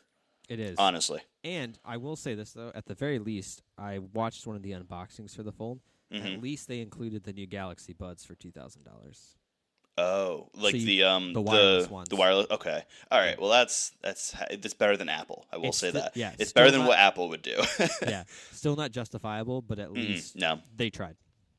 it 0.49 0.59
is. 0.59 0.75
Honestly. 0.77 1.21
And 1.43 1.77
I 1.85 1.97
will 1.97 2.15
say 2.15 2.33
this 2.35 2.53
though, 2.53 2.71
at 2.73 2.85
the 2.87 2.95
very 2.95 3.19
least, 3.19 3.61
I 3.77 3.99
watched 3.99 4.47
one 4.47 4.55
of 4.55 4.63
the 4.63 4.71
unboxings 4.71 5.35
for 5.35 5.43
the 5.43 5.51
Fold. 5.51 5.81
hmm 6.11 6.17
At 6.25 6.41
least 6.41 6.67
they 6.67 6.79
included 6.81 7.23
the 7.23 7.33
new 7.33 7.45
Galaxy 7.45 7.93
Buds 7.93 8.25
for 8.25 8.33
two 8.35 8.51
thousand 8.51 8.83
dollars. 8.83 9.37
Oh, 9.97 10.49
like 10.55 10.73
you- 10.73 10.85
the 10.85 11.03
um 11.03 11.33
the 11.33 11.41
wireless 11.41 11.85
the, 11.87 11.93
ones. 11.93 12.09
the 12.09 12.15
wireless. 12.15 12.47
Okay, 12.49 12.83
all 13.11 13.19
right. 13.19 13.39
Well, 13.39 13.51
that's 13.51 13.91
that's 14.01 14.31
that's 14.49 14.73
better 14.73 14.97
than 14.97 15.07
Apple. 15.07 15.45
I 15.51 15.57
will 15.57 15.67
It's 15.67 15.77
say 15.77 15.91
that. 15.91 16.17
yeah, 16.17 16.33
it's 16.39 16.51
better 16.51 16.71
than 16.71 16.79
not- 16.81 16.89
what 16.89 16.97
Apple 16.99 17.29
would 17.29 17.41
do. 17.43 17.61
yeah, 18.01 18.23
still 18.51 18.75
not 18.75 18.91
justifiable, 18.91 19.61
but 19.61 19.77
at 19.79 19.89
Mm, 19.89 19.95
least 19.95 20.35
no, 20.35 20.59
they 20.75 20.89
tried. 20.89 21.15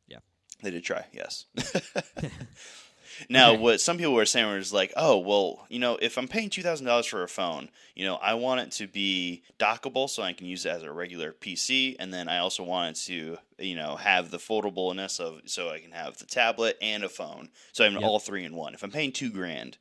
Yeah, 0.09 0.19
they 0.63 0.71
did 0.71 0.83
try. 0.85 1.05
Yes. 1.13 1.45
now, 3.29 3.53
Okay. 3.53 3.63
what 3.63 3.81
some 3.81 3.97
people 3.99 4.15
were 4.15 4.27
saying 4.27 4.47
was 4.57 4.73
like, 4.73 4.93
oh, 4.97 5.19
well, 5.19 5.67
you 5.69 5.79
know, 5.79 5.97
if 6.01 6.17
I'm 6.19 6.29
paying 6.29 6.51
two 6.51 6.63
thousand 6.63 6.87
dollars 6.87 7.07
for 7.07 7.23
a 7.23 7.29
phone, 7.29 7.71
you 7.95 8.05
know, 8.05 8.17
I 8.17 8.35
want 8.35 8.61
it 8.61 8.73
to 8.73 8.87
be 8.87 9.43
dockable 9.59 10.09
so 10.11 10.23
I 10.23 10.33
can 10.33 10.47
use 10.47 10.67
it 10.67 10.71
as 10.71 10.83
a 10.83 10.93
regular 10.93 11.33
PC, 11.33 11.97
and 11.99 12.13
then 12.13 12.29
I 12.29 12.39
also 12.39 12.63
want 12.63 12.97
it 12.97 13.01
to, 13.07 13.39
you 13.65 13.77
know, 13.77 13.97
have 13.97 14.31
the 14.31 14.39
foldableness 14.39 15.21
of 15.21 15.43
so 15.47 15.71
I 15.71 15.81
can 15.81 15.93
have 15.93 16.19
the 16.19 16.27
tablet 16.27 16.77
and 16.83 17.05
a 17.05 17.09
phone, 17.09 17.51
so 17.73 17.85
I'm 17.85 17.95
Yep. 17.95 18.03
all 18.03 18.19
three 18.19 18.45
in 18.45 18.55
one. 18.55 18.75
If 18.75 18.83
I'm 18.83 18.91
paying 18.91 19.13
two 19.13 19.31
grand. 19.31 19.79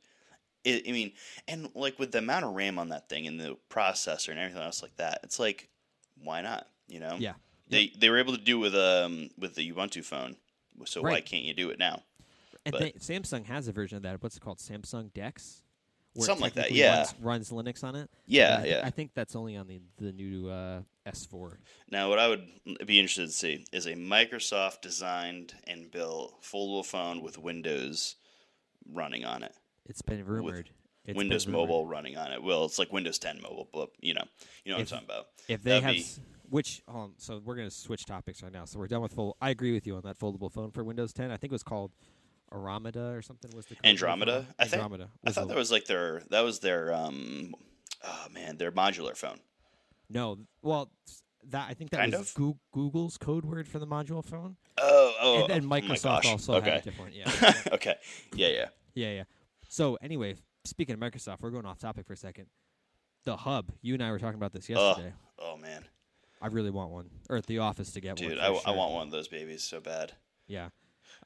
It, 0.64 0.88
I 0.88 0.92
mean, 0.92 1.12
and 1.46 1.68
like 1.74 1.98
with 1.98 2.12
the 2.12 2.18
amount 2.20 2.46
of 2.46 2.54
RAM 2.54 2.78
on 2.78 2.88
that 2.88 3.10
thing 3.10 3.26
and 3.26 3.38
the 3.38 3.58
processor 3.68 4.30
and 4.30 4.38
everything 4.38 4.62
else 4.62 4.82
like 4.82 4.96
that, 4.96 5.20
it's 5.22 5.38
like, 5.38 5.68
why 6.22 6.40
not? 6.40 6.68
You 6.88 7.00
know, 7.00 7.16
Yeah. 7.18 7.34
they 7.68 7.92
they 7.98 8.08
were 8.08 8.16
able 8.18 8.34
to 8.34 8.42
do 8.42 8.58
with 8.58 8.74
um 8.74 9.28
with 9.36 9.56
the 9.56 9.70
Ubuntu 9.72 10.02
phone, 10.02 10.36
so 10.86 11.02
why 11.02 11.20
can't 11.20 11.44
you 11.44 11.52
do 11.52 11.68
it 11.68 11.78
now? 11.78 12.02
And 12.66 12.74
they, 12.74 12.92
Samsung 12.92 13.44
has 13.46 13.68
a 13.68 13.72
version 13.72 13.96
of 13.96 14.02
that. 14.04 14.22
What's 14.22 14.36
it 14.36 14.40
called? 14.40 14.58
Samsung 14.58 15.12
Dex. 15.12 15.62
where 16.14 16.26
Something 16.26 16.42
like 16.42 16.54
that, 16.54 16.72
yeah. 16.72 16.96
Runs, 16.98 17.14
runs 17.20 17.50
Linux 17.50 17.84
on 17.84 17.94
it. 17.96 18.08
Yeah, 18.26 18.60
I 18.62 18.66
yeah. 18.66 18.80
I 18.84 18.90
think 18.90 19.10
that's 19.14 19.36
only 19.36 19.56
on 19.56 19.66
the 19.66 19.80
the 19.98 20.12
new 20.12 20.48
uh, 20.48 20.80
S4. 21.06 21.56
Now, 21.90 22.08
what 22.08 22.18
I 22.18 22.28
would 22.28 22.46
be 22.86 22.98
interested 22.98 23.26
to 23.26 23.32
see 23.32 23.66
is 23.72 23.86
a 23.86 23.92
Microsoft 23.94 24.80
designed 24.80 25.54
and 25.66 25.90
built 25.90 26.42
foldable 26.42 26.84
phone 26.84 27.20
with 27.22 27.36
Windows 27.38 28.16
running 28.92 29.24
on 29.24 29.42
it, 29.42 29.54
It's 29.86 30.02
been 30.02 30.24
rumored. 30.24 30.70
It's 31.06 31.08
been 31.08 31.16
Windows 31.16 31.46
rumored. 31.46 31.60
Mobile 31.68 31.86
running 31.86 32.16
on 32.16 32.32
it. 32.32 32.42
Well, 32.42 32.64
it's 32.64 32.78
like 32.78 32.92
Windows 32.92 33.18
10 33.18 33.40
mobile, 33.42 33.68
but 33.72 33.90
you 34.00 34.14
know, 34.14 34.24
you 34.64 34.72
know 34.72 34.78
what 34.78 34.82
If- 34.82 34.92
I'm 34.92 35.00
talking 35.00 35.08
about. 35.14 35.26
If 35.48 35.62
they 35.62 35.80
That'd 35.80 35.84
have, 35.84 35.94
be- 35.94 36.06
which, 36.50 36.82
hold 36.88 37.04
on, 37.04 37.12
so 37.18 37.40
we're 37.44 37.56
gonna 37.56 37.70
switch 37.70 38.06
topics 38.06 38.42
right 38.42 38.52
now. 38.52 38.64
So 38.64 38.78
we're 38.78 38.86
done 38.86 39.02
with 39.02 39.12
fold. 39.12 39.36
I 39.40 39.50
agree 39.50 39.72
with 39.72 39.86
you 39.86 39.96
on 39.96 40.02
that 40.04 40.18
foldable 40.18 40.50
phone 40.52 40.70
for 40.70 40.82
Windows 40.84 41.12
10. 41.12 41.30
I 41.30 41.36
think 41.36 41.50
it 41.50 41.54
was 41.54 41.62
called 41.62 41.92
Aramida 42.52 43.16
or 43.16 43.22
something. 43.22 43.50
Was 43.54 43.66
the 43.66 43.74
code 43.76 43.84
name 43.84 43.96
for 43.96 44.06
Andromeda. 44.08 44.46
I 44.58 44.64
think. 44.64 44.82
Andromeda. 44.82 45.10
I 45.26 45.30
thought 45.32 45.42
the- 45.42 45.54
that 45.54 45.56
was 45.56 45.70
like 45.72 45.86
their 45.86 46.22
that 46.30 46.40
was 46.42 46.60
their 46.60 46.92
um, 46.94 47.54
oh 48.04 48.26
man, 48.32 48.56
their 48.58 48.72
modular 48.72 49.16
phone. 49.16 49.40
no. 50.08 50.38
Well, 50.62 50.90
that 51.50 51.66
I 51.68 51.74
think 51.74 51.90
that 51.90 51.98
Kind 51.98 52.12
was 52.14 52.34
Google's 52.72 53.18
code 53.18 53.44
word 53.44 53.68
for 53.68 53.78
the 53.78 53.86
modular 53.86 54.24
phone, 54.24 54.56
Oh, 54.78 55.14
oh, 55.20 55.40
and 55.42 55.50
then 55.50 55.64
oh 55.64 55.68
Microsoft 55.68 56.22
gosh. 56.22 56.26
also 56.26 56.54
okay. 56.54 56.70
had 56.70 56.80
a 56.80 56.84
different. 56.84 57.14
Yeah. 57.14 57.30
yeah. 57.42 57.52
okay, 57.72 57.94
yeah, 58.34 58.48
yeah. 58.48 58.68
Yeah, 58.94 59.10
yeah. 59.10 59.24
So 59.68 59.96
anyway, 60.00 60.36
speaking 60.64 60.94
of 60.94 61.00
Microsoft, 61.00 61.38
we're 61.42 61.50
going 61.50 61.66
off 61.66 61.78
topic 61.78 62.06
for 62.06 62.12
a 62.12 62.16
second. 62.16 62.46
The 63.24 63.36
hub. 63.36 63.72
You 63.82 63.94
and 63.94 64.02
I 64.02 64.10
were 64.10 64.18
talking 64.18 64.36
about 64.36 64.52
this 64.52 64.68
yesterday. 64.68 65.12
Oh 65.38 65.56
man, 65.56 65.84
I 66.40 66.46
really 66.46 66.70
want 66.70 66.90
one, 66.90 67.10
or 67.28 67.36
at 67.36 67.46
the 67.46 67.58
office 67.58 67.90
to 67.92 68.00
get 68.00 68.18
one. 68.20 68.28
dude, 68.30 68.38
I, 68.38 68.44
w- 68.44 68.62
I 68.64 68.70
sure. 68.70 68.76
want 68.76 68.92
one 68.92 69.06
of 69.08 69.12
those 69.12 69.28
babies 69.28 69.62
so 69.64 69.80
bad. 69.80 70.12
Yeah. 70.46 70.68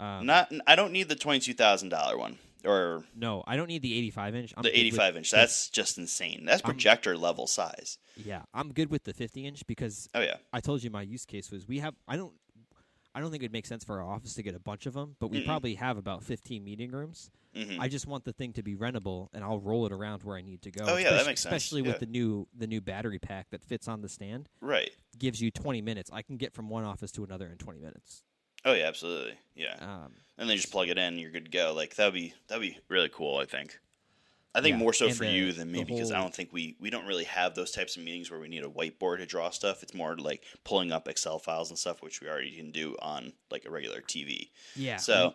Um, 0.01 0.27
Not, 0.27 0.53
I 0.67 0.77
don't 0.77 0.93
need 0.93 1.09
the 1.09 1.17
twenty 1.17 1.41
two 1.41 1.55
thousand 1.55 1.89
dollar 1.89 2.17
one 2.17 2.39
or 2.65 3.05
no, 3.15 3.45
I 3.47 3.57
don't 3.57 3.69
need 3.69 3.83
the 3.83 3.97
85 3.99 4.35
inch. 4.35 4.55
I'm 4.57 4.63
the 4.65 4.77
85 4.77 5.17
inch. 5.17 5.31
the- 5.31 5.37
That's 5.37 5.71
just 5.71 5.97
insane. 5.97 6.45
That's 6.45 6.61
I'm- 6.63 6.71
projector 6.73 7.17
level 7.17 7.47
size. 7.47 7.99
yeah. 8.17 8.43
I'm 8.53 8.73
good 8.73 8.91
with 8.91 9.05
the 9.05 9.13
50 9.15 9.47
inch 9.47 9.65
because 9.69 10.09
Oh 10.15 10.21
yeah. 10.21 10.37
I 10.53 10.61
told 10.61 10.83
you 10.83 10.91
my 10.91 11.03
use 11.03 11.25
case 11.25 11.51
was 11.53 11.67
we 11.69 11.79
have. 11.79 11.95
I 12.09 12.17
don't. 12.17 12.35
I 13.15 13.21
don't 13.21 13.31
think 13.33 13.43
it'd 13.43 13.53
make 13.53 13.67
sense 13.67 13.83
for 13.85 14.01
our 14.01 14.09
office 14.09 14.35
to 14.35 14.43
get 14.43 14.55
a 14.55 14.61
bunch 14.61 14.87
of 14.87 14.95
them, 14.95 15.17
but 15.19 15.29
we 15.31 15.41
Mm-mm. 15.43 15.47
probably 15.47 15.75
have 15.77 15.97
about 15.97 16.23
15 16.23 16.63
meeting 16.63 16.91
rooms. 16.93 17.31
hmm 17.57 17.81
I 17.81 17.89
just 17.89 18.07
want 18.07 18.25
the 18.25 18.33
thing 18.33 18.53
to 18.53 18.63
be 18.63 18.77
rentable, 18.77 19.29
and 19.33 19.43
I'll 19.43 19.59
roll 19.61 19.87
it 19.87 19.93
around 19.93 20.23
where 20.23 20.37
I 20.37 20.43
need 20.43 20.63
to 20.63 20.71
go. 20.71 20.85
Oh, 20.87 20.97
yeah, 20.97 21.05
that 21.05 21.13
especially- 21.13 21.27
makes 21.31 21.41
sense. 21.41 21.55
Especially 21.55 21.83
Yeah. 21.83 21.89
with 21.89 22.01
the 22.01 22.07
new 22.07 22.47
the 22.57 22.67
new 22.67 22.81
battery 22.81 23.19
pack 23.19 23.51
that 23.51 23.65
fits 23.65 23.89
on 23.89 24.03
the 24.03 24.09
stand. 24.09 24.49
Right. 24.61 24.91
gives 25.19 25.41
you 25.41 25.51
20 25.51 25.81
minutes. 25.83 26.11
I 26.13 26.23
can 26.23 26.37
get 26.37 26.53
from 26.55 26.69
one 26.69 26.85
office 26.85 27.11
to 27.13 27.25
another 27.25 27.47
in 27.49 27.57
20 27.59 27.81
minutes. 27.81 28.23
Oh 28.69 28.75
yeah, 28.75 28.87
absolutely. 28.87 29.35
Yeah. 29.57 29.77
Um, 29.81 30.13
And 30.37 30.49
then 30.49 30.57
just 30.57 30.71
plug 30.71 30.89
it 30.89 30.99
in, 30.99 31.19
you're 31.19 31.31
good 31.31 31.47
to 31.47 31.51
go. 31.51 31.73
Like 31.75 31.97
that'd 31.97 32.15
be 32.15 32.35
that'd 32.49 32.61
be 32.63 32.79
really 32.89 33.09
cool. 33.09 33.39
I 33.39 33.45
think. 33.47 33.79
I 34.55 34.61
think 34.61 34.75
Yeah, 34.75 34.79
more 34.79 34.93
so 34.93 35.11
for 35.11 35.25
the- 35.25 35.31
you 35.33 35.53
than 35.53 35.71
me 35.71 35.85
because 35.85 36.11
I 36.11 36.21
don't 36.21 36.35
think 36.35 36.53
we 36.53 36.77
we 36.81 36.91
don't 36.91 37.07
really 37.07 37.25
have 37.25 37.55
those 37.55 37.71
types 37.71 37.97
of 37.97 38.03
meetings 38.03 38.31
where 38.31 38.41
we 38.41 38.49
need 38.49 38.65
a 38.65 38.69
whiteboard 38.69 39.19
to 39.19 39.27
draw 39.27 39.51
stuff. 39.51 39.83
It's 39.83 39.95
more 39.95 40.17
like 40.17 40.43
pulling 40.65 40.91
up 40.93 41.07
Excel 41.09 41.39
files 41.39 41.71
and 41.71 41.79
stuff, 41.79 42.03
which 42.03 42.21
we 42.21 42.29
already 42.29 42.51
can 42.57 42.71
do 42.73 42.97
on 43.01 43.33
like 43.51 43.65
a 43.67 43.71
regular 43.71 44.01
TV. 44.01 44.51
Yeah. 44.75 44.97
So, 44.97 45.35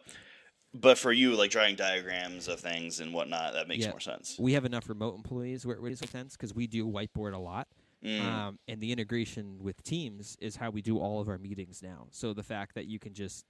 but 0.73 0.97
for 0.97 1.11
you, 1.11 1.35
like 1.35 1.51
drawing 1.51 1.75
diagrams 1.75 2.47
of 2.47 2.59
things 2.59 2.99
and 2.99 3.13
whatnot, 3.13 3.53
that 3.53 3.67
makes 3.67 3.83
Yeah. 3.85 3.91
more 3.91 3.99
sense. 3.99 4.35
we 4.39 4.53
have 4.53 4.65
enough 4.65 4.89
remote 4.89 5.15
employees 5.15 5.65
where 5.65 5.75
it 5.77 5.83
makes 5.83 5.99
sense 6.09 6.35
because 6.35 6.53
we 6.53 6.67
do 6.67 6.85
whiteboard 6.87 7.33
a 7.33 7.37
lot. 7.39 7.67
Mm. 8.03 8.22
Um, 8.22 8.60
and 8.67 8.81
the 8.81 8.91
integration 8.91 9.57
with 9.62 9.81
Teams 9.83 10.36
is 10.41 10.55
how 10.55 10.69
we 10.69 10.81
do 10.81 11.00
all 11.00 11.22
of 11.22 11.29
our 11.29 11.38
meetings 11.38 11.81
now. 11.81 12.07
So 12.12 12.33
the 12.33 12.43
fact 12.43 12.75
that 12.75 12.86
you 12.86 13.00
can 13.00 13.13
just 13.13 13.45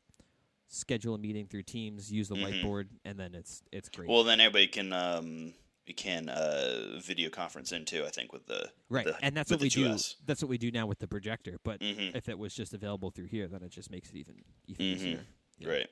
schedule 0.68 1.16
a 1.16 1.18
meeting 1.18 1.48
through 1.48 1.64
Teams, 1.64 2.12
use 2.12 2.28
the 2.30 2.36
Mhm. 2.36 2.62
whiteboard, 2.64 2.88
and 3.06 3.20
then 3.20 3.34
it's 3.36 3.64
it's 3.72 3.90
great. 3.90 4.10
Well, 4.10 4.24
then 4.24 4.40
everybody 4.40 4.68
can 4.68 4.94
um 4.94 5.54
we 5.88 5.94
can 5.94 6.30
uh 6.30 7.00
video 7.04 7.30
conference 7.30 7.72
in 7.72 7.86
too. 7.86 8.06
I 8.06 8.10
think 8.10 8.32
with 8.32 8.46
the 8.46 8.72
right, 8.90 9.06
the- 9.06 9.18
and 9.26 9.36
that's 9.36 9.50
what 9.52 9.60
we 9.60 9.70
do. 9.70 9.86
2S. 9.90 10.16
That's 10.26 10.42
what 10.42 10.50
we 10.50 10.58
do 10.58 10.72
now 10.72 10.86
with 10.86 11.00
the 11.00 11.08
projector. 11.08 11.60
But 11.64 11.80
Mhm. 11.82 12.16
if 12.16 12.30
it 12.30 12.38
was 12.38 12.54
just 12.54 12.74
available 12.74 13.10
through 13.12 13.26
here, 13.28 13.48
then 13.48 13.64
it 13.64 13.70
just 13.70 13.90
makes 13.92 14.10
it 14.12 14.16
even 14.18 14.44
even 14.68 14.86
Mhm. 14.86 14.96
easier. 14.96 15.26
Yeah. 15.60 15.68
Right. 15.70 15.90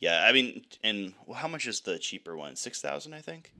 Yeah, 0.00 0.24
I 0.26 0.32
mean, 0.32 0.66
and 0.82 1.14
how 1.34 1.48
much 1.48 1.66
is 1.66 1.80
the 1.80 1.98
cheaper 1.98 2.36
one? 2.36 2.56
Six 2.56 2.80
thousand, 2.80 3.12
I 3.14 3.20
think. 3.22 3.52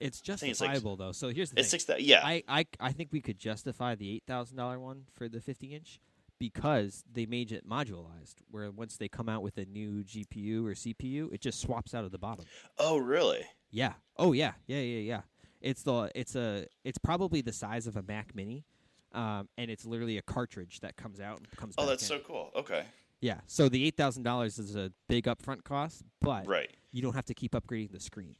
It's 0.00 0.20
think 0.20 0.42
it's 0.42 0.60
like- 0.60 0.70
justifiable 0.70 0.96
though. 0.96 1.12
So 1.12 1.28
here's 1.28 1.50
the 1.50 1.60
It's 1.60 1.70
thing. 1.70 1.80
six. 1.80 1.84
That 1.84 2.02
yeah. 2.02 2.20
I, 2.24 2.42
I 2.48 2.66
I 2.80 2.92
think 2.92 3.10
we 3.12 3.20
could 3.20 3.38
justify 3.38 3.94
the 3.94 4.10
eight 4.14 4.24
thousand 4.26 4.56
dollar 4.56 4.78
one 4.80 5.04
for 5.14 5.28
the 5.28 5.40
fifty 5.40 5.74
inch 5.74 6.00
because 6.38 7.04
they 7.10 7.26
made 7.26 7.52
it 7.52 7.68
modularized. 7.68 8.36
Where 8.50 8.70
once 8.70 8.96
they 8.96 9.08
come 9.08 9.28
out 9.28 9.42
with 9.42 9.56
a 9.58 9.64
new 9.64 10.02
GPU 10.04 10.66
or 10.66 10.72
CPU, 10.74 11.32
it 11.32 11.40
just 11.40 11.60
swaps 11.60 11.94
out 11.94 12.04
of 12.04 12.10
the 12.12 12.18
bottom. 12.18 12.44
oh, 12.78 12.98
really? 12.98 13.44
Yeah. 13.70 13.94
Oh 14.16 14.32
yeah. 14.32 14.52
Yeah 14.66 14.80
yeah 14.80 15.00
yeah. 15.00 15.20
It's 15.60 15.82
the 15.82 16.10
it's 16.14 16.34
a 16.36 16.66
it's 16.84 16.98
probably 16.98 17.40
the 17.40 17.52
size 17.52 17.86
of 17.86 17.96
a 17.96 18.02
Mac 18.02 18.34
Mini, 18.34 18.64
um, 19.12 19.48
and 19.56 19.70
it's 19.70 19.84
literally 19.86 20.18
a 20.18 20.22
cartridge 20.22 20.80
that 20.80 20.96
comes 20.96 21.20
out 21.20 21.38
and 21.38 21.50
comes. 21.56 21.74
Oh, 21.78 21.86
that's 21.86 22.02
in. 22.02 22.08
so 22.08 22.18
cool. 22.18 22.50
Okay. 22.54 22.84
Yeah. 23.20 23.40
So 23.46 23.68
the 23.70 23.86
eight 23.86 23.96
thousand 23.96 24.24
dollars 24.24 24.58
is 24.58 24.76
a 24.76 24.92
big 25.08 25.24
upfront 25.24 25.64
cost, 25.64 26.02
but 26.20 26.46
Right. 26.46 26.70
you 26.92 27.00
don't 27.00 27.14
have 27.14 27.24
to 27.26 27.34
keep 27.34 27.52
upgrading 27.52 27.92
the 27.92 28.00
screen. 28.00 28.36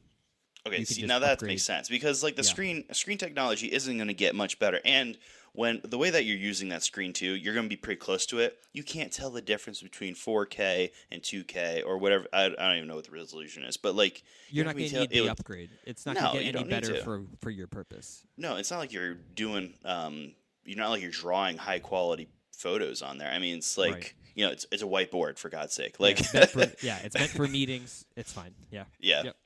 Okay, 0.66 0.78
You 0.78 0.85
see 0.87 1.04
now 1.06 1.18
that 1.18 1.42
makes 1.42 1.62
sense 1.62 1.88
because 1.88 2.23
like 2.23 2.37
the 2.37 2.42
Yeah. 2.42 2.49
screen 2.49 2.85
screen 2.94 3.18
technology 3.18 3.71
isn't 3.73 3.97
going 3.97 4.09
to 4.09 4.14
get 4.14 4.35
much 4.35 4.59
better, 4.59 4.80
and 4.85 5.18
when 5.52 5.80
the 5.85 5.99
way 5.99 6.11
that 6.11 6.25
you're 6.25 6.37
using 6.38 6.71
that 6.71 6.83
screen 6.83 7.12
too, 7.12 7.35
you're 7.35 7.54
going 7.54 7.66
to 7.66 7.68
be 7.71 7.76
pretty 7.76 7.99
close 8.00 8.26
to 8.26 8.38
it. 8.40 8.59
You 8.73 8.83
can't 8.83 9.12
tell 9.12 9.30
the 9.30 9.40
difference 9.42 9.80
between 9.83 10.14
4K 10.16 10.90
and 11.12 11.23
2K 11.23 11.85
or 11.87 11.97
whatever. 11.99 12.26
I, 12.33 12.47
I 12.47 12.49
don't 12.49 12.76
even 12.76 12.88
know 12.88 12.97
what 12.97 13.04
the 13.04 13.12
resolution 13.12 13.62
is, 13.62 13.76
but 13.76 13.94
like 13.94 14.25
You're 14.49 14.64
Yeah, 14.64 14.71
not 14.71 14.76
going 14.76 14.88
to 14.88 14.99
need 15.00 15.04
it 15.04 15.11
the 15.11 15.21
would- 15.21 15.30
upgrade. 15.30 15.71
It's 15.85 16.06
not 16.06 16.16
No, 16.16 16.33
going 16.33 16.38
to 16.47 16.52
get 16.52 16.56
any 16.61 16.68
better 16.68 16.97
for 17.04 17.25
for 17.40 17.50
your 17.50 17.66
purpose. 17.68 18.23
no, 18.37 18.56
it's 18.56 18.71
not 18.71 18.78
like 18.78 18.92
you're 18.92 19.14
doing. 19.14 19.75
Um, 19.85 20.33
you're 20.64 20.78
not 20.78 20.88
like 20.90 21.02
you're 21.02 21.11
drawing 21.11 21.59
high 21.59 21.78
quality 21.78 22.26
photos 22.56 23.02
on 23.02 23.18
there. 23.18 23.30
I 23.30 23.38
mean, 23.38 23.59
it's 23.59 23.76
like 23.76 23.92
Right. 23.92 24.14
you 24.35 24.47
know, 24.47 24.50
it's 24.52 24.66
it's 24.73 24.83
a 24.83 24.87
whiteboard 24.87 25.38
for 25.38 25.50
God's 25.50 25.75
sake. 25.75 25.97
Yeah, 26.00 26.06
Like 26.06 26.21
it's 26.21 26.33
meant 26.35 26.50
for, 26.50 26.73
yeah, 26.85 26.99
it's 27.04 27.14
meant 27.16 27.30
for 27.30 27.47
meetings. 27.47 28.06
It's 28.16 28.33
fine. 28.33 28.54
Yeah. 28.71 28.85
yeah. 28.99 29.25
Yep. 29.25 29.37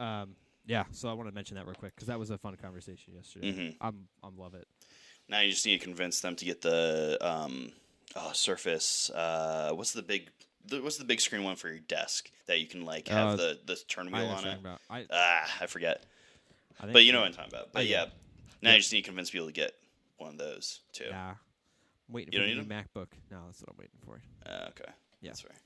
Um, 0.00 0.34
yeah. 0.66 0.84
So 0.92 1.08
I 1.08 1.12
want 1.12 1.28
to 1.28 1.34
mention 1.34 1.56
that 1.56 1.66
real 1.66 1.74
quick 1.74 1.94
because 1.94 2.08
that 2.08 2.18
was 2.18 2.30
a 2.30 2.38
fun 2.38 2.56
conversation 2.56 3.14
yesterday. 3.14 3.52
Mhm. 3.52 3.76
I'm 3.80 4.08
I'm 4.22 4.36
love 4.36 4.54
it. 4.54 4.66
Now 5.28 5.40
you 5.40 5.50
just 5.50 5.64
need 5.66 5.78
to 5.78 5.84
convince 5.84 6.20
them 6.20 6.34
to 6.36 6.44
get 6.44 6.60
the 6.62 7.18
um, 7.20 7.72
oh, 8.16 8.32
Surface. 8.32 9.10
Uh, 9.10 9.72
what's 9.74 9.92
the 9.92 10.02
big? 10.02 10.30
The, 10.66 10.82
what's 10.82 10.98
the 10.98 11.04
big 11.04 11.20
screen 11.20 11.42
one 11.44 11.56
for 11.56 11.68
your 11.68 11.78
desk 11.78 12.30
that 12.46 12.60
you 12.60 12.66
can 12.66 12.84
like 12.84 13.08
have 13.08 13.28
Uh, 13.34 13.36
the 13.36 13.58
the 13.66 13.76
turn 13.88 14.10
wheel 14.10 14.26
on 14.26 14.46
it? 14.46 14.58
about. 14.58 14.80
I, 14.90 15.06
Ah, 15.10 15.58
I 15.60 15.66
forget. 15.66 16.04
I 16.80 16.86
But 16.92 17.04
you 17.04 17.12
know 17.12 17.20
what 17.20 17.28
I'm 17.28 17.34
talking 17.34 17.52
about. 17.52 17.72
But 17.72 17.80
I 17.80 17.82
yeah, 17.82 18.04
now 18.62 18.70
Yeah. 18.70 18.74
you 18.76 18.80
just 18.80 18.92
need 18.92 19.02
to 19.02 19.06
convince 19.08 19.30
people 19.30 19.46
to 19.46 19.52
get 19.52 19.72
one 20.18 20.30
of 20.32 20.38
those 20.38 20.80
too. 20.92 21.04
I'm 21.12 21.36
waiting 22.08 22.32
You 22.32 22.38
for 22.40 22.46
don't 22.46 22.56
the 22.56 22.62
need 22.62 22.68
new 22.68 22.74
MacBook. 22.74 23.08
No, 23.30 23.42
that's 23.46 23.60
what 23.60 23.70
I'm 23.70 23.76
waiting 23.78 23.98
for. 24.04 24.20
Uh, 24.44 24.68
okay. 24.70 24.92
Yeah. 25.20 25.30
That's 25.30 25.40
fair. 25.42 25.56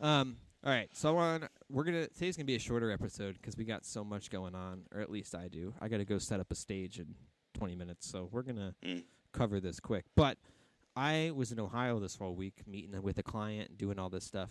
Um. 0.00 0.36
All 0.64 0.70
right. 0.70 0.88
So 0.92 1.16
on, 1.18 1.46
we're 1.70 1.84
gonna 1.84 2.06
today's 2.08 2.36
gonna 2.36 2.46
be 2.46 2.54
a 2.56 2.60
shorter 2.60 2.90
episode 2.90 3.34
because 3.34 3.56
we 3.56 3.64
got 3.64 3.84
so 3.84 4.02
much 4.02 4.30
going 4.30 4.54
on, 4.54 4.82
or 4.94 5.00
at 5.00 5.10
least 5.10 5.34
I 5.34 5.48
do. 5.48 5.74
I 5.80 5.88
got 5.88 5.98
to 5.98 6.04
go 6.06 6.18
set 6.18 6.40
up 6.40 6.50
a 6.50 6.54
stage 6.54 6.98
in 6.98 7.14
20 7.54 7.74
minutes, 7.74 8.06
so 8.08 8.28
we're 8.32 8.42
gonna 8.42 8.74
Mm. 8.82 9.04
cover 9.32 9.60
this 9.60 9.78
quick. 9.78 10.06
But 10.16 10.38
I 10.96 11.32
was 11.34 11.52
in 11.52 11.60
Ohio 11.60 11.98
this 12.00 12.16
whole 12.16 12.34
week, 12.34 12.66
meeting 12.66 13.00
with 13.02 13.18
a 13.18 13.22
client, 13.22 13.70
and 13.70 13.78
doing 13.78 13.98
all 13.98 14.08
this 14.08 14.24
stuff. 14.24 14.50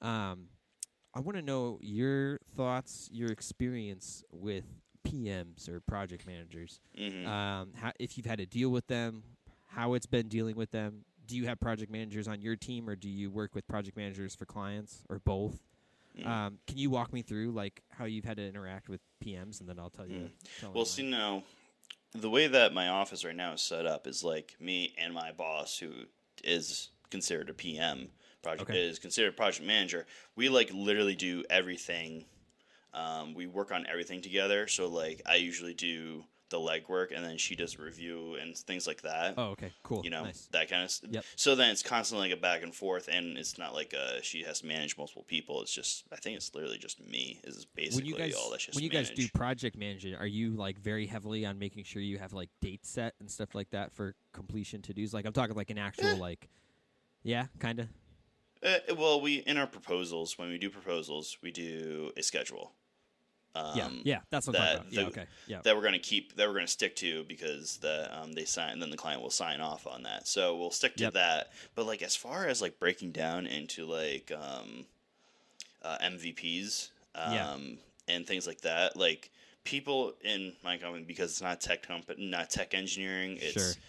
Um, 0.00 0.48
I 1.12 1.20
want 1.20 1.36
to 1.36 1.42
know 1.42 1.78
your 1.82 2.38
thoughts, 2.56 3.10
your 3.12 3.30
experience 3.30 4.22
with 4.32 4.64
PMs 5.04 5.68
or 5.68 5.80
project 5.80 6.26
managers. 6.26 6.80
hmm 6.96 7.26
Um, 7.26 7.72
how, 7.74 7.92
if 7.98 8.16
you've 8.16 8.26
had 8.26 8.38
to 8.38 8.46
deal 8.46 8.70
with 8.70 8.86
them, 8.86 9.24
how 9.66 9.94
it's 9.94 10.06
been 10.06 10.28
dealing 10.28 10.56
with 10.56 10.70
them. 10.70 11.04
Do 11.30 11.36
you 11.36 11.46
have 11.46 11.60
project 11.60 11.92
managers 11.92 12.26
on 12.26 12.40
your 12.40 12.56
team, 12.56 12.90
or 12.90 12.96
do 12.96 13.08
you 13.08 13.30
work 13.30 13.54
with 13.54 13.64
project 13.68 13.96
managers 13.96 14.34
for 14.34 14.46
clients, 14.46 15.04
or 15.08 15.20
both? 15.20 15.60
Mm. 16.18 16.26
Um, 16.26 16.58
can 16.66 16.76
you 16.76 16.90
walk 16.90 17.12
me 17.12 17.22
through 17.22 17.52
like 17.52 17.82
how 17.88 18.04
you've 18.04 18.24
had 18.24 18.38
to 18.38 18.42
interact 18.44 18.88
with 18.88 19.00
PMs, 19.24 19.60
and 19.60 19.68
then 19.68 19.78
I'll 19.78 19.90
tell 19.90 20.08
you. 20.08 20.16
Mm. 20.16 20.30
tell 20.60 20.72
Well, 20.72 20.84
see 20.84 21.08
now, 21.08 21.44
the 22.12 22.28
way 22.28 22.48
that 22.48 22.74
my 22.74 22.88
office 22.88 23.24
right 23.24 23.36
now 23.36 23.52
is 23.52 23.62
set 23.62 23.86
up 23.86 24.08
is 24.08 24.24
like 24.24 24.56
me 24.58 24.92
and 24.98 25.14
my 25.14 25.30
boss, 25.30 25.78
who 25.78 25.92
is 26.42 26.88
considered 27.10 27.48
a 27.48 27.54
PM, 27.54 28.08
project 28.42 28.68
Okay. 28.68 28.80
is 28.80 28.98
considered 28.98 29.36
project 29.36 29.64
manager. 29.64 30.06
We 30.34 30.48
like 30.48 30.72
literally 30.72 31.14
do 31.14 31.44
everything. 31.48 32.24
Um, 32.92 33.34
we 33.34 33.46
work 33.46 33.70
on 33.70 33.86
everything 33.88 34.20
together. 34.20 34.66
So 34.66 34.88
like 34.88 35.22
I 35.26 35.36
usually 35.36 35.74
do 35.74 36.24
the 36.50 36.58
legwork, 36.58 37.14
and 37.14 37.24
then 37.24 37.38
she 37.38 37.56
does 37.56 37.78
review 37.78 38.36
and 38.40 38.56
things 38.56 38.86
like 38.86 39.02
that. 39.02 39.34
Oh, 39.36 39.50
okay, 39.50 39.72
cool. 39.82 40.02
you 40.04 40.10
know 40.10 40.24
nice. 40.24 40.48
that 40.52 40.68
kind 40.68 40.82
of 40.82 40.90
stuff. 40.90 41.10
Yep. 41.12 41.24
So 41.36 41.54
then 41.54 41.70
it's 41.70 41.82
constantly 41.82 42.28
like 42.28 42.38
a 42.38 42.40
back 42.40 42.62
and 42.62 42.74
forth, 42.74 43.08
and 43.10 43.38
it's 43.38 43.58
not 43.58 43.74
like 43.74 43.94
uh, 43.94 44.20
she 44.22 44.42
has 44.42 44.60
to 44.60 44.66
manage 44.66 44.98
multiple 44.98 45.24
people. 45.26 45.62
It's 45.62 45.72
just 45.72 46.04
I 46.12 46.16
think 46.16 46.36
it's 46.36 46.54
literally 46.54 46.78
just 46.78 47.00
me 47.00 47.40
is 47.44 47.66
When 47.74 47.84
basically 47.84 48.08
you 48.08 48.16
guys 48.16 48.34
all 48.34 48.50
that 48.50 48.66
when 48.74 48.84
you 48.84 48.90
guys 48.90 49.10
do 49.10 49.26
project 49.34 49.76
managing, 49.76 50.14
are 50.16 50.26
you 50.26 50.50
like 50.50 50.78
very 50.78 51.06
heavily 51.06 51.46
on 51.46 51.58
making 51.58 51.84
sure 51.84 52.02
you 52.02 52.18
have 52.18 52.32
like 52.32 52.50
dates 52.60 52.90
set 52.90 53.14
and 53.20 53.30
stuff 53.30 53.54
like 53.54 53.70
that 53.70 53.92
for 53.92 54.14
completion 54.32 54.82
to 54.82 54.92
dos? 54.92 55.14
Like 55.14 55.24
I'm 55.24 55.32
talking 55.32 55.56
like 55.56 55.70
an 55.70 55.78
actual 55.78 56.06
Eh. 56.06 56.14
like, 56.16 56.48
yeah, 57.22 57.46
kind 57.58 57.80
of. 57.80 57.88
Uh, 58.62 58.94
well, 58.96 59.20
we 59.20 59.36
in 59.36 59.56
our 59.56 59.66
proposals 59.66 60.36
when 60.36 60.48
we 60.48 60.58
do 60.58 60.68
proposals, 60.68 61.38
we 61.42 61.50
do 61.50 62.12
a 62.16 62.22
schedule. 62.22 62.72
Um, 63.54 63.72
yeah, 63.74 63.88
yeah, 64.04 64.18
that's 64.30 64.46
what 64.46 64.56
I'm 64.56 64.62
that- 64.64 64.76
talking 64.76 64.92
about. 64.98 65.02
Yeah, 65.02 65.08
okay, 65.22 65.26
yeah. 65.48 65.60
That 65.62 65.74
we're 65.74 65.82
going 65.82 65.94
to 65.94 65.98
keep, 65.98 66.36
that 66.36 66.46
we're 66.46 66.54
going 66.54 66.66
to 66.66 66.70
stick 66.72 66.94
to 66.96 67.24
because 67.24 67.78
the 67.78 68.08
um, 68.16 68.32
they 68.32 68.44
sign, 68.44 68.78
then 68.78 68.90
the 68.90 68.96
client 68.96 69.22
will 69.22 69.30
sign 69.30 69.60
off 69.60 69.86
on 69.88 70.04
that. 70.04 70.28
So 70.28 70.56
we'll 70.56 70.70
stick 70.70 70.94
to 70.96 71.04
Yep. 71.04 71.12
that. 71.14 71.52
But 71.74 71.86
like 71.86 72.02
as 72.02 72.14
far 72.14 72.46
as 72.46 72.62
like 72.62 72.78
breaking 72.78 73.10
down 73.12 73.46
into 73.48 73.86
like 73.86 74.30
um, 74.32 74.86
uh, 75.82 75.98
MVPs 76.02 76.90
um, 77.16 77.34
Yeah. 77.34 77.56
and 78.08 78.26
things 78.26 78.46
like 78.46 78.60
that, 78.60 78.96
like 78.96 79.30
people 79.64 80.14
in 80.22 80.52
my 80.62 80.76
company 80.78 81.04
because 81.04 81.32
it's 81.32 81.42
not 81.42 81.60
tech 81.60 81.82
company, 81.82 82.26
not 82.30 82.50
tech 82.50 82.72
engineering, 82.72 83.36
it's 83.40 83.52
Sure. 83.74 83.82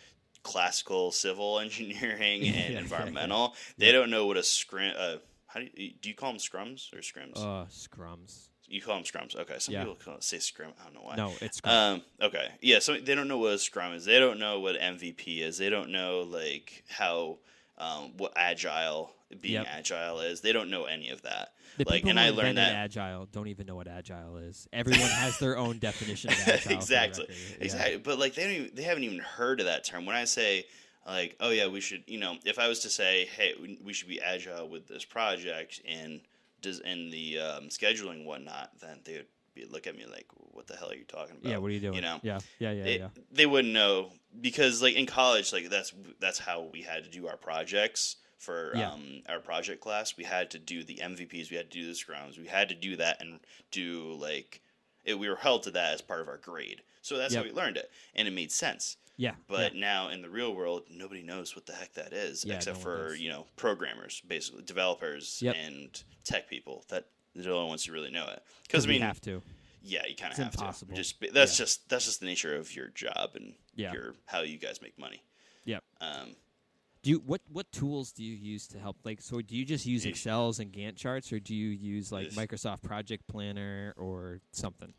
classical 0.43 1.11
civil 1.11 1.59
engineering 1.65 2.47
and 2.47 2.73
yeah, 2.73 2.79
environmental. 2.79 3.55
They 3.77 3.87
Yeah. 3.87 3.91
don't 3.93 4.09
know 4.09 4.25
what 4.25 4.37
a 4.37 4.43
scrum. 4.43 4.93
Uh, 4.97 5.17
how 5.45 5.59
do 5.59 5.67
you, 5.75 5.91
do 6.01 6.09
you 6.09 6.15
call 6.15 6.31
them 6.31 6.39
scrums 6.39 6.91
or 6.93 6.99
scrims? 6.99 7.37
Uh, 7.37 7.65
scrums. 7.67 8.47
You 8.71 8.81
call 8.81 8.95
them 8.95 9.03
scrums. 9.03 9.35
Okay, 9.35 9.55
some 9.59 9.73
yeah. 9.73 9.81
people 9.81 9.95
call 10.03 10.15
it, 10.15 10.23
say 10.23 10.39
scrum. 10.39 10.71
I 10.79 10.85
don't 10.85 10.93
know 10.95 11.01
why. 11.01 11.15
No, 11.15 11.33
it's 11.41 11.57
scrum. 11.57 11.75
Um. 11.75 12.01
Okay. 12.21 12.49
Yeah. 12.61 12.79
So 12.79 12.97
they 12.97 13.15
don't 13.15 13.27
know 13.27 13.37
what 13.37 13.53
a 13.53 13.57
scrum 13.57 13.93
is. 13.93 14.05
They 14.05 14.19
don't 14.19 14.39
know 14.39 14.59
what 14.59 14.75
MVP 14.79 15.41
is. 15.41 15.57
They 15.57 15.69
don't 15.69 15.91
know 15.91 16.21
like 16.21 16.83
how 16.89 17.39
um 17.77 18.13
what 18.17 18.33
agile 18.35 19.13
being 19.39 19.53
Yep. 19.55 19.67
agile 19.69 20.19
is. 20.21 20.41
They 20.41 20.51
don't 20.51 20.69
know 20.69 20.85
any 20.85 21.09
of 21.09 21.21
that. 21.23 21.53
the 21.77 21.85
like, 21.87 22.05
and 22.05 22.19
I 22.19 22.31
learned 22.31 22.57
that 22.57 22.73
agile 22.75 23.27
don't 23.31 23.47
even 23.47 23.65
know 23.65 23.75
what 23.75 23.87
agile 23.87 24.37
is. 24.37 24.67
Everyone 24.73 25.09
has 25.09 25.39
their 25.39 25.57
own 25.57 25.77
definition 25.79 26.31
of 26.31 26.47
agile. 26.47 26.73
exactly. 26.73 27.25
Yeah. 27.29 27.57
Exactly. 27.61 27.97
But 27.97 28.19
like 28.19 28.35
they 28.35 28.43
don't 28.43 28.51
even, 28.51 28.71
they 28.75 28.83
haven't 28.83 29.03
even 29.03 29.19
heard 29.19 29.59
of 29.59 29.67
that 29.67 29.83
term. 29.85 30.05
When 30.05 30.15
I 30.15 30.25
say 30.25 30.65
like, 31.05 31.35
oh 31.39 31.49
yeah, 31.49 31.67
we 31.67 31.81
should, 31.81 32.03
you 32.07 32.19
know, 32.19 32.35
if 32.45 32.59
I 32.59 32.67
was 32.67 32.79
to 32.81 32.89
say, 32.89 33.25
hey, 33.37 33.53
we 33.83 33.93
should 33.93 34.09
be 34.09 34.21
agile 34.21 34.67
with 34.67 34.87
this 34.87 35.05
project 35.05 35.81
and 35.87 36.21
does 36.61 36.79
in 36.79 37.09
the 37.09 37.39
um, 37.39 37.63
scheduling 37.69 38.11
and 38.17 38.25
whatnot, 38.25 38.71
then 38.81 38.99
they 39.03 39.13
would 39.13 39.25
be 39.53 39.65
look 39.65 39.87
at 39.87 39.95
me 39.97 40.05
like, 40.05 40.27
what 40.51 40.67
the 40.67 40.75
hell 40.75 40.91
are 40.91 40.95
you 40.95 41.03
talking 41.03 41.35
about? 41.39 41.49
Yeah, 41.49 41.57
what 41.57 41.71
are 41.71 41.73
you 41.73 41.79
doing? 41.79 41.95
You 41.95 42.01
know, 42.01 42.19
yeah, 42.23 42.39
yeah, 42.59 42.71
yeah, 42.71 42.83
it- 42.83 42.99
yeah. 43.01 43.07
they 43.31 43.45
wouldn't 43.45 43.73
know 43.73 44.11
because 44.39 44.81
like 44.81 44.95
in 44.95 45.05
college 45.05 45.51
like 45.51 45.69
that's 45.69 45.93
that's 46.19 46.39
how 46.39 46.61
we 46.71 46.81
had 46.83 47.03
to 47.03 47.09
do 47.09 47.27
our 47.27 47.35
projects 47.37 48.15
for 48.37 48.71
Yeah. 48.75 48.91
um, 48.91 49.21
our 49.27 49.39
project 49.39 49.81
class 49.81 50.15
we 50.17 50.23
had 50.23 50.49
to 50.51 50.57
do 50.57 50.83
the 50.85 50.95
mvps 51.03 51.51
we 51.51 51.57
had 51.57 51.69
to 51.69 51.77
do 51.79 51.85
the 51.85 51.91
scrums 51.91 52.39
we 52.39 52.47
had 52.47 52.69
to 52.69 52.75
do 52.75 52.95
that 52.95 53.21
and 53.21 53.41
do 53.71 54.13
like 54.13 54.61
it, 55.03 55.19
we 55.19 55.27
were 55.27 55.35
held 55.35 55.63
to 55.63 55.71
that 55.71 55.93
as 55.93 56.01
part 56.01 56.21
of 56.21 56.29
our 56.29 56.37
grade 56.37 56.81
so 57.01 57.17
that's 57.17 57.35
how 57.35 57.43
we 57.43 57.51
learned 57.51 57.75
it 57.75 57.91
and 58.15 58.25
it 58.27 58.31
made 58.31 58.51
sense 58.53 58.95
Yeah, 59.21 59.35
but 59.47 59.75
now 59.75 60.09
in 60.09 60.21
the 60.21 60.29
real 60.29 60.55
world 60.55 60.83
nobody 60.89 61.21
knows 61.21 61.55
what 61.55 61.65
the 61.67 61.73
heck 61.73 61.93
that 61.93 62.11
is 62.13 62.43
Yeah, 62.43 62.55
except 62.55 62.77
no 62.79 62.83
for 62.83 63.13
you 63.15 63.29
know 63.29 63.45
programmers 63.55 64.21
basically 64.27 64.63
developers 64.63 65.39
Yep. 65.41 65.55
and 65.65 66.03
tech 66.23 66.49
people 66.49 66.83
that 66.89 67.05
they're 67.35 67.43
the 67.43 67.51
only 67.53 67.69
ones 67.69 67.85
who 67.85 67.93
really 67.93 68.09
know 68.11 68.27
it 68.27 68.41
because 68.63 68.85
i 68.85 68.89
mean 68.89 69.01
have 69.01 69.21
to. 69.21 69.41
yeah, 69.83 70.01
you 70.07 70.15
kind 70.15 70.31
of 70.33 70.37
have 70.39 70.53
impossible. 70.53 70.91
to. 70.95 70.97
Just 71.01 71.15
that's 71.33 71.53
Yeah. 71.59 71.63
just 71.65 71.87
that's 71.89 72.05
just 72.05 72.19
the 72.19 72.25
nature 72.25 72.55
of 72.55 72.75
your 72.75 72.87
job 72.89 73.31
and 73.35 73.53
Yeah. 73.75 73.93
your 73.93 74.15
how 74.25 74.41
you 74.41 74.57
guys 74.57 74.81
make 74.81 74.97
money. 74.97 75.21
Yep. 75.65 75.83
Um, 76.01 76.35
Do 77.03 77.09
you 77.11 77.19
what 77.25 77.41
what 77.47 77.71
tools 77.71 78.11
do 78.11 78.23
you 78.23 78.35
use 78.35 78.67
to 78.69 78.79
help? 78.79 78.97
Like, 79.03 79.21
so 79.21 79.41
do 79.41 79.55
you 79.55 79.65
just 79.65 79.85
use. 79.85 80.05
Excel's 80.05 80.59
and 80.59 80.71
Gantt 80.73 80.97
charts, 80.97 81.31
or 81.31 81.39
do 81.39 81.53
you 81.55 81.69
use 81.69 82.11
like. 82.11 82.29
Microsoft 82.31 82.81
Project 82.83 83.27
Planner 83.27 83.93
or 83.97 84.39
something? 84.51 84.93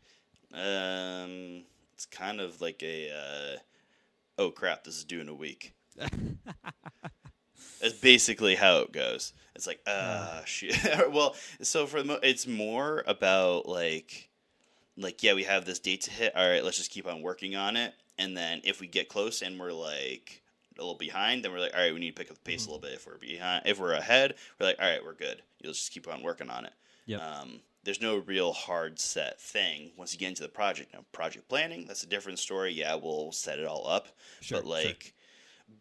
um, 0.53 1.63
it's 1.93 2.05
kind 2.05 2.39
of 2.41 2.61
like 2.61 2.81
a 2.83 3.09
uh, 3.11 3.57
oh 4.37 4.51
crap, 4.51 4.83
this 4.83 4.97
is 4.97 5.03
due 5.03 5.21
in 5.21 5.29
a 5.29 5.33
week. 5.33 5.73
That's 7.81 7.93
basically 7.93 8.55
how 8.55 8.79
it 8.79 8.91
goes. 8.91 9.33
It's 9.55 9.67
like, 9.67 9.81
uh, 9.85 10.43
shit. 10.45 10.77
well, 11.11 11.35
so 11.61 11.85
for 11.85 12.01
the 12.01 12.07
mo- 12.07 12.19
it's 12.23 12.47
more 12.47 13.03
about 13.05 13.67
like, 13.67 14.29
like 14.97 15.21
yeah, 15.21 15.33
we 15.33 15.43
have 15.43 15.65
this 15.65 15.79
date 15.79 16.01
to 16.01 16.11
hit. 16.11 16.35
All 16.35 16.47
right, 16.47 16.63
let's 16.63 16.77
just 16.77 16.91
keep 16.91 17.07
on 17.07 17.21
working 17.21 17.55
on 17.55 17.75
it. 17.75 17.93
And 18.17 18.37
then 18.37 18.61
if 18.63 18.79
we 18.79 18.87
get 18.87 19.09
close 19.09 19.41
and 19.41 19.59
we're 19.59 19.73
like 19.73 20.41
a 20.77 20.81
little 20.81 20.95
behind, 20.95 21.43
then 21.43 21.51
we're 21.51 21.59
like, 21.59 21.73
all 21.73 21.81
right, 21.81 21.93
we 21.93 21.99
need 21.99 22.15
to 22.15 22.21
pick 22.21 22.31
up 22.31 22.37
the 22.37 22.49
pace 22.49 22.65
a 22.65 22.69
little 22.69 22.81
bit. 22.81 22.93
If 22.93 23.05
we're 23.05 23.17
behind, 23.17 23.63
if 23.65 23.79
we're 23.79 23.93
ahead, 23.93 24.35
we're 24.59 24.67
like, 24.67 24.77
all 24.79 24.89
right, 24.89 25.03
we're 25.03 25.13
good. 25.13 25.41
You'll 25.61 25.73
just 25.73 25.91
keep 25.91 26.07
on 26.07 26.23
working 26.23 26.49
on 26.49 26.65
it. 26.65 26.73
Yeah. 27.05 27.17
Um, 27.17 27.59
there's 27.83 28.01
no 28.01 28.17
real 28.17 28.53
hard 28.53 28.99
set 28.99 29.39
thing 29.41 29.91
once 29.97 30.13
you 30.13 30.19
get 30.19 30.29
into 30.29 30.43
the 30.43 30.49
project. 30.49 30.93
Now, 30.93 31.03
project 31.11 31.47
planning, 31.49 31.85
that's 31.87 32.03
a 32.03 32.07
different 32.07 32.39
story. 32.39 32.71
Yeah, 32.73 32.95
we'll 32.95 33.31
set 33.31 33.59
it 33.59 33.65
all 33.65 33.87
up 33.87 34.07
Sure, 34.41 34.59
but 34.61 34.65
sure. 34.67 34.73
like 34.75 35.13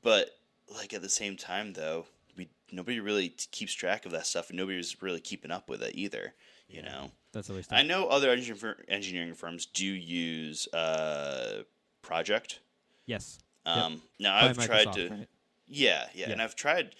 but 0.03 0.31
like 0.69 0.93
at 0.95 1.03
the 1.03 1.09
same 1.09 1.37
time 1.37 1.73
though 1.75 2.07
we 2.37 2.49
nobody 2.71 2.99
really 3.01 3.29
t- 3.31 3.47
keeps 3.51 3.75
track 3.75 4.07
of 4.07 4.13
that 4.13 4.27
stuff 4.27 4.49
and 4.49 4.57
nobody's 4.57 5.03
really 5.03 5.21
keeping 5.21 5.51
up 5.51 5.69
with 5.69 5.83
it 5.83 5.95
either 5.95 6.33
you 6.69 6.77
Yeah. 6.83 6.91
know 6.91 7.11
That's 7.33 7.51
always 7.51 7.67
i 7.71 7.83
know 7.83 8.07
other 8.09 8.31
engineering, 8.31 8.59
fir- 8.59 8.85
engineering 8.89 9.35
firms 9.35 9.67
do 9.67 9.85
use 9.85 10.67
uh 10.73 11.65
project 12.01 12.61
yes. 13.07 13.39
Yep. 13.67 13.77
um 13.77 14.03
now 14.19 14.41
By 14.41 14.49
i've 14.49 14.65
tried 14.65 14.93
to 14.95 15.09
right? 15.11 15.29
yeah, 15.67 16.07
yeah 16.15 16.31
and 16.31 16.41
i've 16.41 16.57
tried 16.57 16.95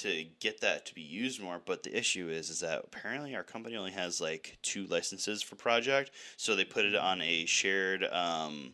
to 0.00 0.24
get 0.40 0.60
that 0.60 0.84
to 0.86 0.94
be 0.94 1.00
used 1.02 1.40
more 1.42 1.60
but 1.64 1.82
the 1.82 1.96
issue 1.96 2.28
is 2.28 2.50
is 2.50 2.60
that 2.60 2.80
apparently 2.84 3.34
our 3.34 3.42
company 3.42 3.76
only 3.76 3.90
has 3.92 4.20
like 4.20 4.58
two 4.62 4.86
licenses 4.86 5.42
for 5.42 5.56
project 5.56 6.10
so 6.36 6.54
they 6.54 6.64
put 6.64 6.84
it 6.84 6.94
Mm-hmm. 6.94 7.04
on 7.06 7.20
a 7.22 7.46
shared 7.46 8.04
um 8.04 8.72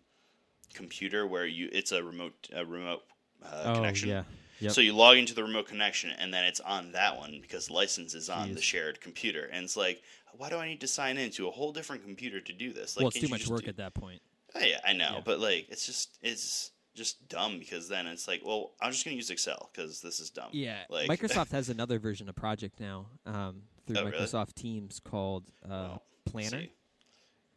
computer 0.75 1.27
where 1.27 1.47
you 1.47 1.69
it's 1.73 1.93
a 1.93 2.03
remote 2.03 2.49
a 2.55 2.65
remote 2.65 3.03
uh, 3.45 3.63
oh 3.67 3.75
connection 3.75 4.09
yeah. 4.09 4.23
Yep. 4.61 4.73
so 4.73 4.81
you 4.81 4.93
log 4.95 5.17
into 5.17 5.35
the 5.35 5.43
remote 5.43 5.67
connection, 5.67 6.11
and 6.21 6.33
then 6.33 6.45
it's 6.45 6.61
on 6.61 6.93
that 6.93 7.17
one 7.17 7.41
because 7.43 7.69
license 7.69 8.15
is 8.15 8.29
on 8.31 8.55
the 8.55 8.61
shared 8.63 9.01
computer. 9.01 9.47
And 9.53 9.65
it's 9.65 9.77
like, 9.77 10.01
why 10.37 10.51
do 10.51 10.57
I 10.57 10.69
need 10.69 10.81
to 10.83 10.87
sign 10.87 11.19
into 11.19 11.49
a 11.49 11.51
whole 11.51 11.73
different 11.73 12.05
computer 12.05 12.41
to 12.41 12.53
do 12.53 12.73
this? 12.73 12.97
Like, 12.97 13.03
well, 13.03 13.09
it's 13.09 13.19
too 13.19 13.27
much 13.27 13.49
work 13.49 13.63
do- 13.63 13.67
at 13.71 13.77
that 13.79 13.93
point. 13.95 14.23
Oh, 14.55 14.61
yeah, 14.61 14.79
I 14.87 14.93
know, 14.93 15.15
Yeah. 15.15 15.21
but 15.25 15.41
like, 15.41 15.67
it's 15.69 15.85
just 15.85 16.17
it's 16.23 16.71
just 16.95 17.29
dumb 17.29 17.59
because 17.59 17.89
then 17.89 18.07
it's 18.07 18.29
like, 18.29 18.43
well, 18.45 18.73
I'm 18.81 18.93
just 18.93 19.05
gonna 19.05 19.17
use 19.17 19.31
Excel 19.31 19.71
because 19.73 20.01
this 20.01 20.21
is 20.21 20.31
dumb. 20.31 20.49
Yeah, 20.53 20.79
Like- 20.91 21.09
Microsoft 21.09 21.51
has 21.53 21.69
another 21.69 21.99
version 21.99 22.29
of 22.29 22.35
Project 22.35 22.81
now 22.81 23.07
um, 23.27 23.63
through 23.87 23.97
Oh, 23.99 24.05
really? 24.05 24.19
Microsoft 24.19 24.55
Teams 24.55 25.01
called 25.01 25.45
uh, 25.65 25.69
Well, 25.69 26.03
Planner. 26.27 26.61
see. 26.63 26.73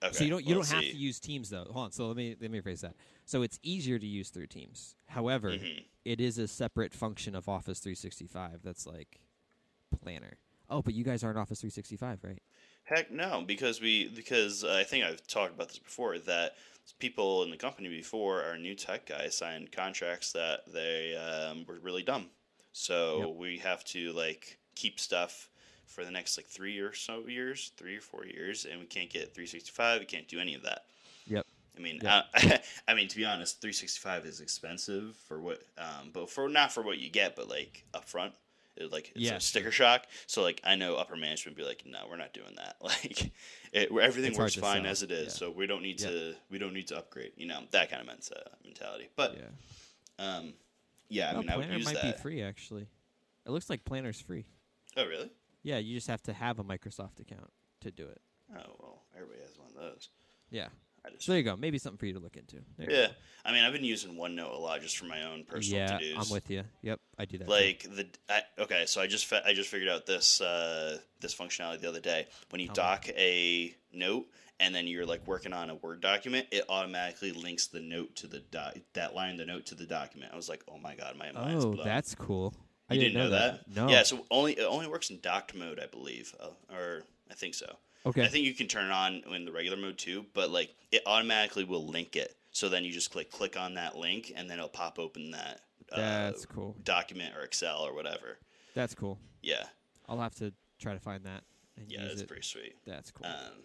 Okay. 0.04 0.14
So 0.14 0.24
you 0.24 0.30
don't 0.30 0.46
you 0.46 0.56
well, 0.56 0.64
don't 0.64 0.72
have 0.72 0.82
to 0.92 0.96
use 0.98 1.20
Teams 1.20 1.50
though. 1.50 1.66
Hold 1.72 1.86
on. 1.86 1.92
So 1.92 2.08
let 2.08 2.18
me 2.18 2.36
let 2.40 2.52
me 2.52 2.60
rephrase 2.62 2.82
that. 2.82 2.96
So 3.26 3.42
it's 3.42 3.60
easier 3.64 3.98
to 3.98 4.06
use 4.06 4.30
through 4.30 4.48
Teams. 4.48 4.96
However, 5.08 5.52
Mhm. 5.52 5.86
it 6.04 6.22
is 6.22 6.38
a 6.38 6.48
separate 6.48 6.94
function 6.94 7.34
of 7.34 7.50
Office 7.50 7.80
365 7.80 8.60
that's 8.64 8.86
like 8.86 9.20
Planner. 10.02 10.38
Oh, 10.70 10.82
but 10.82 10.94
you 10.94 11.04
guys 11.04 11.24
aren't 11.24 11.38
Office 11.38 11.60
365, 11.62 12.24
right? 12.24 12.42
Heck 12.84 13.10
no, 13.12 13.44
because 13.46 13.82
we 13.82 14.08
because 14.10 14.64
uh, 14.64 14.74
I 14.80 14.84
think 14.84 15.04
I've 15.06 15.26
talked 15.28 15.54
about 15.54 15.70
this 15.70 15.80
before 15.80 16.20
that 16.20 16.56
people 17.00 17.42
in 17.44 17.50
the 17.50 17.58
company 17.58 17.90
before 17.90 18.44
our 18.44 18.58
new 18.58 18.76
tech 18.76 19.08
guys 19.08 19.36
signed 19.36 19.72
contracts 19.72 20.32
that 20.34 20.62
they 20.72 21.16
um, 21.16 21.66
were 21.68 21.80
really 21.82 22.04
dumb. 22.04 22.30
So 22.74 23.20
Yep. 23.20 23.32
we 23.32 23.58
have 23.60 23.84
to 23.86 24.14
like 24.14 24.60
keep 24.76 25.00
stuff 25.00 25.50
for 25.88 26.06
the 26.06 26.12
next 26.12 26.38
like 26.38 26.46
three 26.46 26.78
or 26.80 26.94
so 26.94 27.26
years, 27.28 27.72
three 27.78 27.98
or 27.98 28.02
four 28.02 28.26
years, 28.26 28.66
and 28.66 28.80
we 28.80 28.86
can't 28.86 29.10
get 29.10 29.34
365. 29.34 30.02
We 30.02 30.06
can't 30.06 30.28
do 30.28 30.40
any 30.40 30.54
of 30.54 30.64
that. 30.64 30.84
Yep. 31.28 31.46
I 31.78 31.82
mean, 31.82 32.02
Yep. 32.02 32.06
uh, 32.06 32.24
I 32.88 32.94
mean 32.94 33.08
to 33.08 33.16
be 33.18 33.26
honest, 33.26 33.62
365 33.62 34.26
is 34.26 34.42
expensive 34.42 35.16
for 35.28 35.40
what, 35.42 35.64
um, 35.78 36.12
but 36.14 36.30
for 36.30 36.48
not 36.50 36.72
for 36.72 36.84
what 36.84 37.00
you 37.00 37.10
get, 37.10 37.36
but 37.36 37.50
like 37.50 37.86
upfront. 37.94 38.34
It, 38.78 38.92
like 38.92 39.12
it's 39.16 39.22
Yeah, 39.26 39.36
a 39.36 39.40
sticker 39.42 39.72
shock. 39.72 40.06
So 40.28 40.42
like 40.42 40.60
I 40.64 40.76
know 40.76 40.96
upper 40.96 41.16
management 41.16 41.56
would 41.58 41.64
be 41.64 41.68
like, 41.68 41.84
no, 41.86 42.00
we're 42.10 42.18
not 42.18 42.34
doing 42.34 42.56
that. 42.58 42.76
Like 42.82 43.32
it, 43.72 43.90
everything 43.92 44.32
It's 44.32 44.38
works 44.40 44.56
fine 44.56 44.86
as 44.86 45.02
it 45.04 45.12
is. 45.12 45.28
yeah. 45.28 45.30
So 45.48 45.52
we 45.52 45.66
don't 45.68 45.82
need 45.82 46.00
Yep. 46.02 46.10
to 46.12 46.36
we 46.50 46.58
don't 46.58 46.74
need 46.74 46.88
to 46.88 46.98
upgrade. 46.98 47.32
You 47.38 47.48
know 47.48 47.62
that 47.72 47.90
kind 47.90 48.02
of 48.02 48.08
ment- 48.08 48.30
mentality. 48.64 49.10
But 49.16 49.38
yeah. 49.38 50.26
um, 50.38 50.54
yeah, 51.10 51.30
I 51.30 51.34
No, 51.34 51.40
mean 51.40 51.50
I 51.50 51.56
would 51.58 51.64
Planner 51.66 51.78
use 51.78 51.86
might 51.86 51.96
that. 52.02 52.16
be 52.18 52.22
free 52.22 52.42
actually. 52.42 52.88
It 53.46 53.52
looks 53.52 53.70
like 53.70 53.86
Planner's 53.86 54.20
free. 54.20 54.46
Oh 54.98 55.06
really? 55.06 55.30
Yeah, 55.64 55.78
you 55.78 55.96
just 55.96 56.08
have 56.08 56.22
to 56.24 56.34
have 56.34 56.60
a 56.60 56.64
Microsoft 56.64 57.20
account 57.20 57.52
to 57.82 57.92
do 57.92 58.08
it. 58.08 58.22
Oh 58.54 58.76
well, 58.80 59.02
everybody 59.16 59.40
has 59.42 59.58
one 59.58 59.70
of 59.70 59.76
those. 59.76 60.10
Yeah. 60.52 60.68
So 61.20 61.32
there 61.32 61.40
you 61.40 61.44
go. 61.44 61.56
Maybe 61.56 61.78
something 61.78 61.98
for 61.98 62.06
you 62.06 62.14
to 62.14 62.20
look 62.20 62.38
into. 62.38 62.58
There 62.78 62.92
yeah. 62.92 63.08
I 63.44 63.52
mean 63.52 63.64
I've 63.64 63.74
been 63.74 63.84
using 63.84 64.16
OneNote 64.16 64.54
a 64.54 64.58
lot 64.58 64.82
just 64.82 64.98
for 64.98 65.06
my 65.06 65.24
own 65.24 65.44
personal 65.44 65.82
yeah, 65.82 65.98
to-dos. 65.98 66.28
I'm 66.28 66.34
with 66.34 66.50
you. 66.50 66.64
Yep, 66.82 67.00
I 67.18 67.26
do 67.26 67.38
that. 67.38 67.46
too. 67.46 67.52
like 67.52 67.84
the 67.84 68.08
I, 68.30 68.42
okay 68.60 68.86
so 68.88 69.02
i 69.02 69.08
just 69.08 69.32
i 69.46 69.54
just 69.54 69.70
figured 69.70 69.90
out 69.90 70.06
this 70.06 70.42
uh 70.42 70.98
this 71.22 71.34
functionality 71.36 71.82
the 71.82 71.90
other 71.90 72.00
day 72.00 72.28
when 72.50 72.60
you 72.60 72.68
me. 72.68 72.74
dock 72.74 73.08
a 73.10 73.76
note 73.94 74.26
and 74.60 74.74
then 74.74 74.88
you're 74.88 75.06
like 75.06 75.26
working 75.28 75.54
on 75.54 75.70
a 75.70 75.76
word 75.76 76.02
document 76.02 76.48
it 76.52 76.64
automatically 76.70 77.32
links 77.32 77.68
the 77.68 77.80
note 77.80 78.16
to 78.16 78.28
the 78.28 78.40
doc 78.40 78.76
that 78.94 79.14
line 79.16 79.38
the 79.38 79.46
note 79.46 79.66
to 79.68 79.76
the 79.76 79.86
document 79.86 80.32
i 80.34 80.36
was 80.36 80.50
like 80.50 80.64
oh 80.68 80.78
my 80.78 80.96
god 80.96 81.16
my 81.18 81.32
mind's 81.32 81.66
oh, 81.66 81.72
blown 81.72 81.86
that's 81.86 82.16
cool. 82.16 82.54
I 82.90 82.94
you 82.96 83.02
didn't 83.02 83.16
know 83.16 83.30
that, 83.32 83.62
No. 83.76 83.88
yeah 83.88 84.04
so 84.04 84.26
only 84.30 84.54
it 84.54 84.64
only 84.64 84.88
works 84.88 85.10
in 85.10 85.20
docked 85.20 85.56
mode 85.56 85.80
i 85.82 85.88
believe 85.88 86.34
uh, 86.40 86.50
or 86.74 87.04
i 87.30 87.34
think 87.34 87.54
so 87.56 87.78
Okay. 88.06 88.24
i 88.24 88.28
think 88.28 88.46
you 88.46 88.54
can 88.54 88.68
turn 88.68 88.86
it 88.86 88.92
on 88.92 89.24
in 89.36 89.46
the 89.46 89.52
regular 89.52 89.78
mode 89.78 89.98
too 89.98 90.26
but 90.34 90.50
like 90.52 90.76
it 90.92 91.02
automatically 91.06 91.64
will 91.64 91.86
link 91.88 92.16
it 92.16 92.36
so 92.52 92.70
then 92.70 92.84
you 92.84 92.92
just 92.92 93.12
click 93.12 93.32
click 93.32 93.58
on 93.58 93.74
that 93.76 93.98
link 93.98 94.32
and 94.36 94.50
then 94.50 94.58
it'll 94.58 94.70
pop 94.70 95.00
open 95.00 95.32
that 95.32 95.62
uh, 95.92 95.98
that's 95.98 96.46
cool. 96.46 96.76
document 96.84 97.34
or 97.36 97.44
excel 97.44 97.80
or 97.82 97.94
whatever 97.94 98.38
That's 98.74 98.94
cool. 98.96 99.20
yeah 99.42 99.64
I'll 100.08 100.20
have 100.20 100.36
to 100.36 100.54
try 100.80 100.94
to 100.94 101.00
find 101.00 101.24
that 101.26 101.44
and 101.78 101.92
Yeah, 101.92 102.04
that's 102.06 102.22
it. 102.22 102.28
pretty 102.28 102.44
sweet. 102.44 102.76
That's 102.86 103.12
cool. 103.12 103.26
Um, 103.28 103.64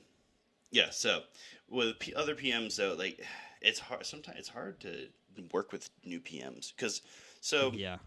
yeah, 0.73 0.91
so 0.91 1.23
with 1.69 1.99
P- 1.99 2.15
other 2.15 2.35
PMs 2.35 2.77
though, 2.77 2.95
like 2.99 3.21
it's 3.63 3.79
hard. 3.79 4.05
Sometimes 4.07 4.39
it's 4.39 4.49
hard 4.49 4.81
to 4.81 5.09
work 5.53 5.71
with 5.73 5.89
new 6.05 6.21
PMs 6.21 6.73
because 6.75 7.03
so 7.41 7.73
yeah. 7.75 7.99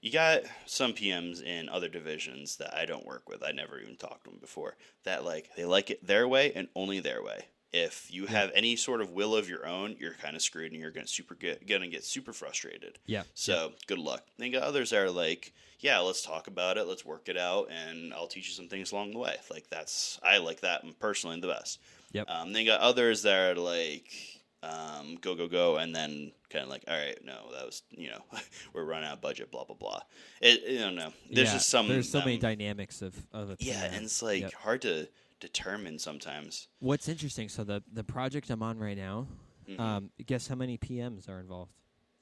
You 0.00 0.12
got 0.12 0.42
some 0.66 0.92
PMs 0.92 1.42
in 1.42 1.68
other 1.68 1.88
divisions 1.88 2.56
that 2.56 2.74
I 2.74 2.86
don't 2.86 3.06
work 3.06 3.28
with. 3.28 3.42
I 3.42 3.52
never 3.52 3.78
even 3.78 3.96
talked 3.96 4.24
to 4.24 4.30
them 4.30 4.38
before. 4.40 4.76
That 5.04 5.24
like 5.24 5.50
they 5.56 5.64
like 5.64 5.90
it 5.90 6.06
their 6.06 6.28
way 6.28 6.52
and 6.54 6.68
only 6.74 7.00
their 7.00 7.22
way. 7.22 7.46
If 7.70 8.06
you 8.10 8.26
have 8.26 8.50
any 8.54 8.76
sort 8.76 9.02
of 9.02 9.12
will 9.12 9.36
of 9.36 9.48
your 9.48 9.66
own, 9.66 9.96
you're 9.98 10.14
kind 10.14 10.34
of 10.34 10.40
screwed, 10.40 10.72
and 10.72 10.80
you're 10.80 10.90
gonna 10.90 11.06
super 11.06 11.34
get 11.34 11.66
gonna 11.66 11.88
get 11.88 12.04
super 12.04 12.32
frustrated. 12.32 12.98
Yeah. 13.06 13.24
So 13.34 13.72
good 13.86 13.98
luck. 13.98 14.24
Then 14.38 14.52
got 14.52 14.62
others 14.62 14.90
that 14.90 15.00
are 15.00 15.10
like, 15.10 15.52
yeah, 15.80 15.98
let's 15.98 16.22
talk 16.22 16.46
about 16.46 16.78
it, 16.78 16.86
let's 16.86 17.04
work 17.04 17.28
it 17.28 17.36
out, 17.36 17.70
and 17.70 18.14
I'll 18.14 18.26
teach 18.26 18.48
you 18.48 18.54
some 18.54 18.68
things 18.68 18.92
along 18.92 19.12
the 19.12 19.18
way. 19.18 19.36
Like 19.50 19.68
that's 19.68 20.18
I 20.22 20.38
like 20.38 20.60
that 20.60 20.84
personally 20.98 21.40
the 21.40 21.48
best. 21.48 21.80
Yep. 22.12 22.30
Um, 22.30 22.52
then 22.52 22.62
you 22.64 22.70
got 22.70 22.80
others 22.80 23.22
that 23.22 23.58
are 23.58 23.60
like, 23.60 24.37
um, 24.62 25.16
go 25.20 25.34
go 25.34 25.48
go, 25.48 25.76
and 25.76 25.94
then 25.94 26.32
kind 26.50 26.64
of 26.64 26.70
like, 26.70 26.84
all 26.88 26.96
right, 26.96 27.18
no, 27.24 27.50
that 27.52 27.64
was 27.64 27.82
you 27.90 28.08
know, 28.10 28.22
we're 28.74 28.84
running 28.84 29.06
out 29.08 29.14
of 29.14 29.20
budget, 29.20 29.50
blah 29.50 29.64
blah 29.64 29.76
blah. 29.76 30.00
It, 30.40 30.62
you 30.70 30.78
don't 30.78 30.94
know. 30.96 31.12
There's 31.30 31.48
Yeah, 31.48 31.54
just 31.54 31.68
some. 31.68 31.88
There's 31.88 32.08
so 32.10 32.20
many 32.20 32.34
um, 32.34 32.40
dynamics 32.40 33.02
of 33.02 33.14
of 33.32 33.56
yeah, 33.60 33.84
and 33.84 34.04
it's 34.04 34.22
like 34.22 34.42
Yep. 34.42 34.52
hard 34.54 34.82
to 34.82 35.08
determine 35.40 35.98
sometimes. 35.98 36.68
What's 36.80 37.08
interesting? 37.08 37.48
So 37.48 37.64
the 37.64 37.82
the 37.92 38.04
project 38.04 38.50
I'm 38.50 38.62
on 38.62 38.78
right 38.78 38.96
now. 38.96 39.26
Mhm. 39.68 39.78
Um, 39.80 40.10
guess 40.26 40.48
how 40.48 40.54
many 40.54 40.78
PMs 40.78 41.28
are 41.28 41.40
involved? 41.40 41.72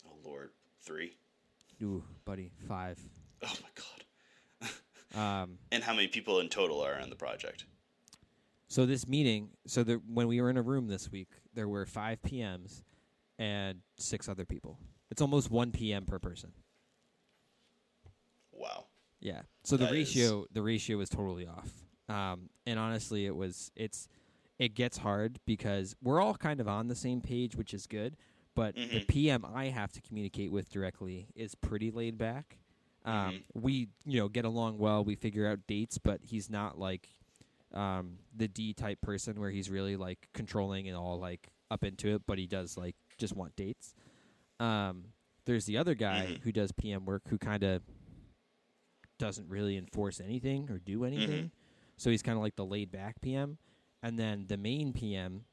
oh 0.05 0.17
Lord, 0.25 0.51
three. 0.83 1.17
Ooh, 1.83 2.03
buddy, 2.25 2.51
five. 2.69 2.99
Oh 3.43 3.53
my 3.63 3.69
God. 3.75 4.71
Um, 5.15 5.59
And 5.73 5.83
how 5.83 5.95
many 5.95 6.09
people 6.09 6.41
in 6.41 6.49
total 6.51 6.81
are 6.83 7.01
on 7.01 7.09
the 7.09 7.17
project? 7.17 7.65
So 8.69 8.87
this 8.87 9.07
meeting, 9.07 9.51
so 9.67 9.83
the, 9.85 9.95
when 10.13 10.27
we 10.29 10.41
were 10.41 10.51
in 10.51 10.57
a 10.57 10.63
room 10.63 10.89
this 10.89 11.11
week, 11.11 11.29
there 11.55 11.69
were 11.69 11.87
five 11.87 12.21
PMs 12.23 12.83
and 13.39 13.81
six 13.97 14.29
other 14.29 14.45
people. 14.45 14.79
It's 15.11 15.23
almost 15.23 15.51
one 15.51 15.71
PM 15.73 16.05
per 16.05 16.19
person. 16.19 16.53
Wow. 18.53 18.87
Yeah. 19.21 19.43
So 19.65 19.77
the 19.77 19.85
That 19.87 19.95
is- 19.95 20.09
ratio 20.17 20.47
the 20.53 20.63
ratio 20.63 20.99
was 20.99 21.09
totally 21.09 21.47
off. 21.47 21.71
Um, 22.09 22.51
and 22.67 22.79
honestly, 22.79 23.27
it 23.27 23.35
was 23.35 23.71
it's 23.77 24.09
it 24.59 24.75
gets 24.75 24.97
hard 24.99 25.39
because 25.45 25.95
we're 26.03 26.21
all 26.21 26.35
kind 26.35 26.61
of 26.61 26.69
on 26.69 26.89
the 26.89 26.95
same 26.95 27.21
page, 27.21 27.57
which 27.57 27.75
is 27.75 27.87
good. 27.87 28.17
But 28.55 28.75
the 28.75 28.81
Mhm. 29.01 29.09
PM 29.09 29.45
I 29.45 29.67
have 29.67 29.93
to 29.93 30.01
communicate 30.01 30.51
with 30.51 30.71
directly 30.71 31.29
is 31.35 31.55
pretty 31.55 31.91
laid 31.91 32.17
back. 32.17 32.59
Um, 33.05 33.13
Mhm. 33.35 33.43
We 33.55 33.89
you 34.07 34.21
know 34.21 34.29
get 34.29 34.45
along 34.45 34.79
well. 34.79 35.05
We 35.05 35.15
figure 35.15 35.47
out 35.47 35.67
dates, 35.67 35.99
but 35.99 36.23
he's 36.25 36.49
not 36.49 36.79
like 36.79 37.09
um, 37.75 38.19
the 38.35 38.49
D 38.49 38.73
type 38.75 39.01
person 39.01 39.41
where 39.41 39.51
he's 39.51 39.69
really 39.71 39.97
like 39.97 40.29
controlling 40.35 40.89
and 40.89 40.97
all 40.97 41.19
like 41.19 41.49
up 41.71 41.85
into 41.85 42.15
it, 42.15 42.23
but 42.27 42.39
he 42.39 42.47
does 42.47 42.77
like 42.77 42.95
just 43.19 43.35
want 43.37 43.57
dates. 43.57 43.95
Um, 44.61 45.07
there's 45.45 45.65
the 45.67 45.77
other 45.77 45.95
guy 45.95 46.27
Mhm. 46.39 46.43
who 46.43 46.53
does 46.53 46.73
PM 46.73 47.05
work 47.05 47.23
who 47.29 47.39
kind 47.39 47.63
of 47.63 47.83
doesn't 49.19 49.49
really 49.49 49.77
enforce 49.77 50.21
anything 50.21 50.71
or 50.71 50.79
do 50.79 51.05
anything. 51.05 51.51
So 51.97 52.11
he's 52.11 52.23
kind 52.23 52.37
of 52.37 52.43
like 52.43 52.57
the 52.57 52.65
laid 52.65 52.91
back 52.91 53.21
PM. 53.21 53.59
And 54.03 54.19
then 54.19 54.47
the 54.49 54.57
main 54.59 54.93
PM 54.93 55.45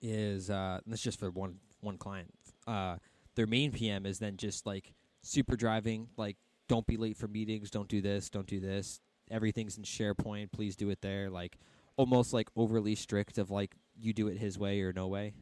is 0.00 0.50
uh 0.50 0.80
and 0.84 0.92
that's 0.92 1.02
just 1.02 1.18
for 1.18 1.30
one 1.30 1.58
one 1.80 1.98
client. 1.98 2.32
Uh 2.66 2.96
their 3.34 3.46
main 3.46 3.72
PM 3.72 4.04
is 4.06 4.18
then 4.18 4.36
just 4.36 4.66
like 4.66 4.94
super 5.22 5.56
driving, 5.56 6.08
like 6.16 6.36
don't 6.68 6.86
be 6.86 6.96
late 6.96 7.16
for 7.16 7.28
meetings, 7.28 7.70
don't 7.70 7.88
do 7.88 8.00
this, 8.00 8.30
don't 8.30 8.46
do 8.46 8.60
this. 8.60 9.00
Everything's 9.32 9.76
in 9.78 9.82
SharePoint, 9.84 10.52
please 10.52 10.76
do 10.76 10.90
it 10.90 11.00
there. 11.00 11.30
Like 11.30 11.56
almost 11.96 12.32
like 12.32 12.48
overly 12.56 12.94
strict 12.94 13.38
of 13.38 13.50
like 13.50 13.74
you 13.98 14.12
do 14.12 14.28
it 14.28 14.36
his 14.38 14.58
way 14.58 14.80
or 14.82 14.92
no 14.92 15.08
way. 15.08 15.32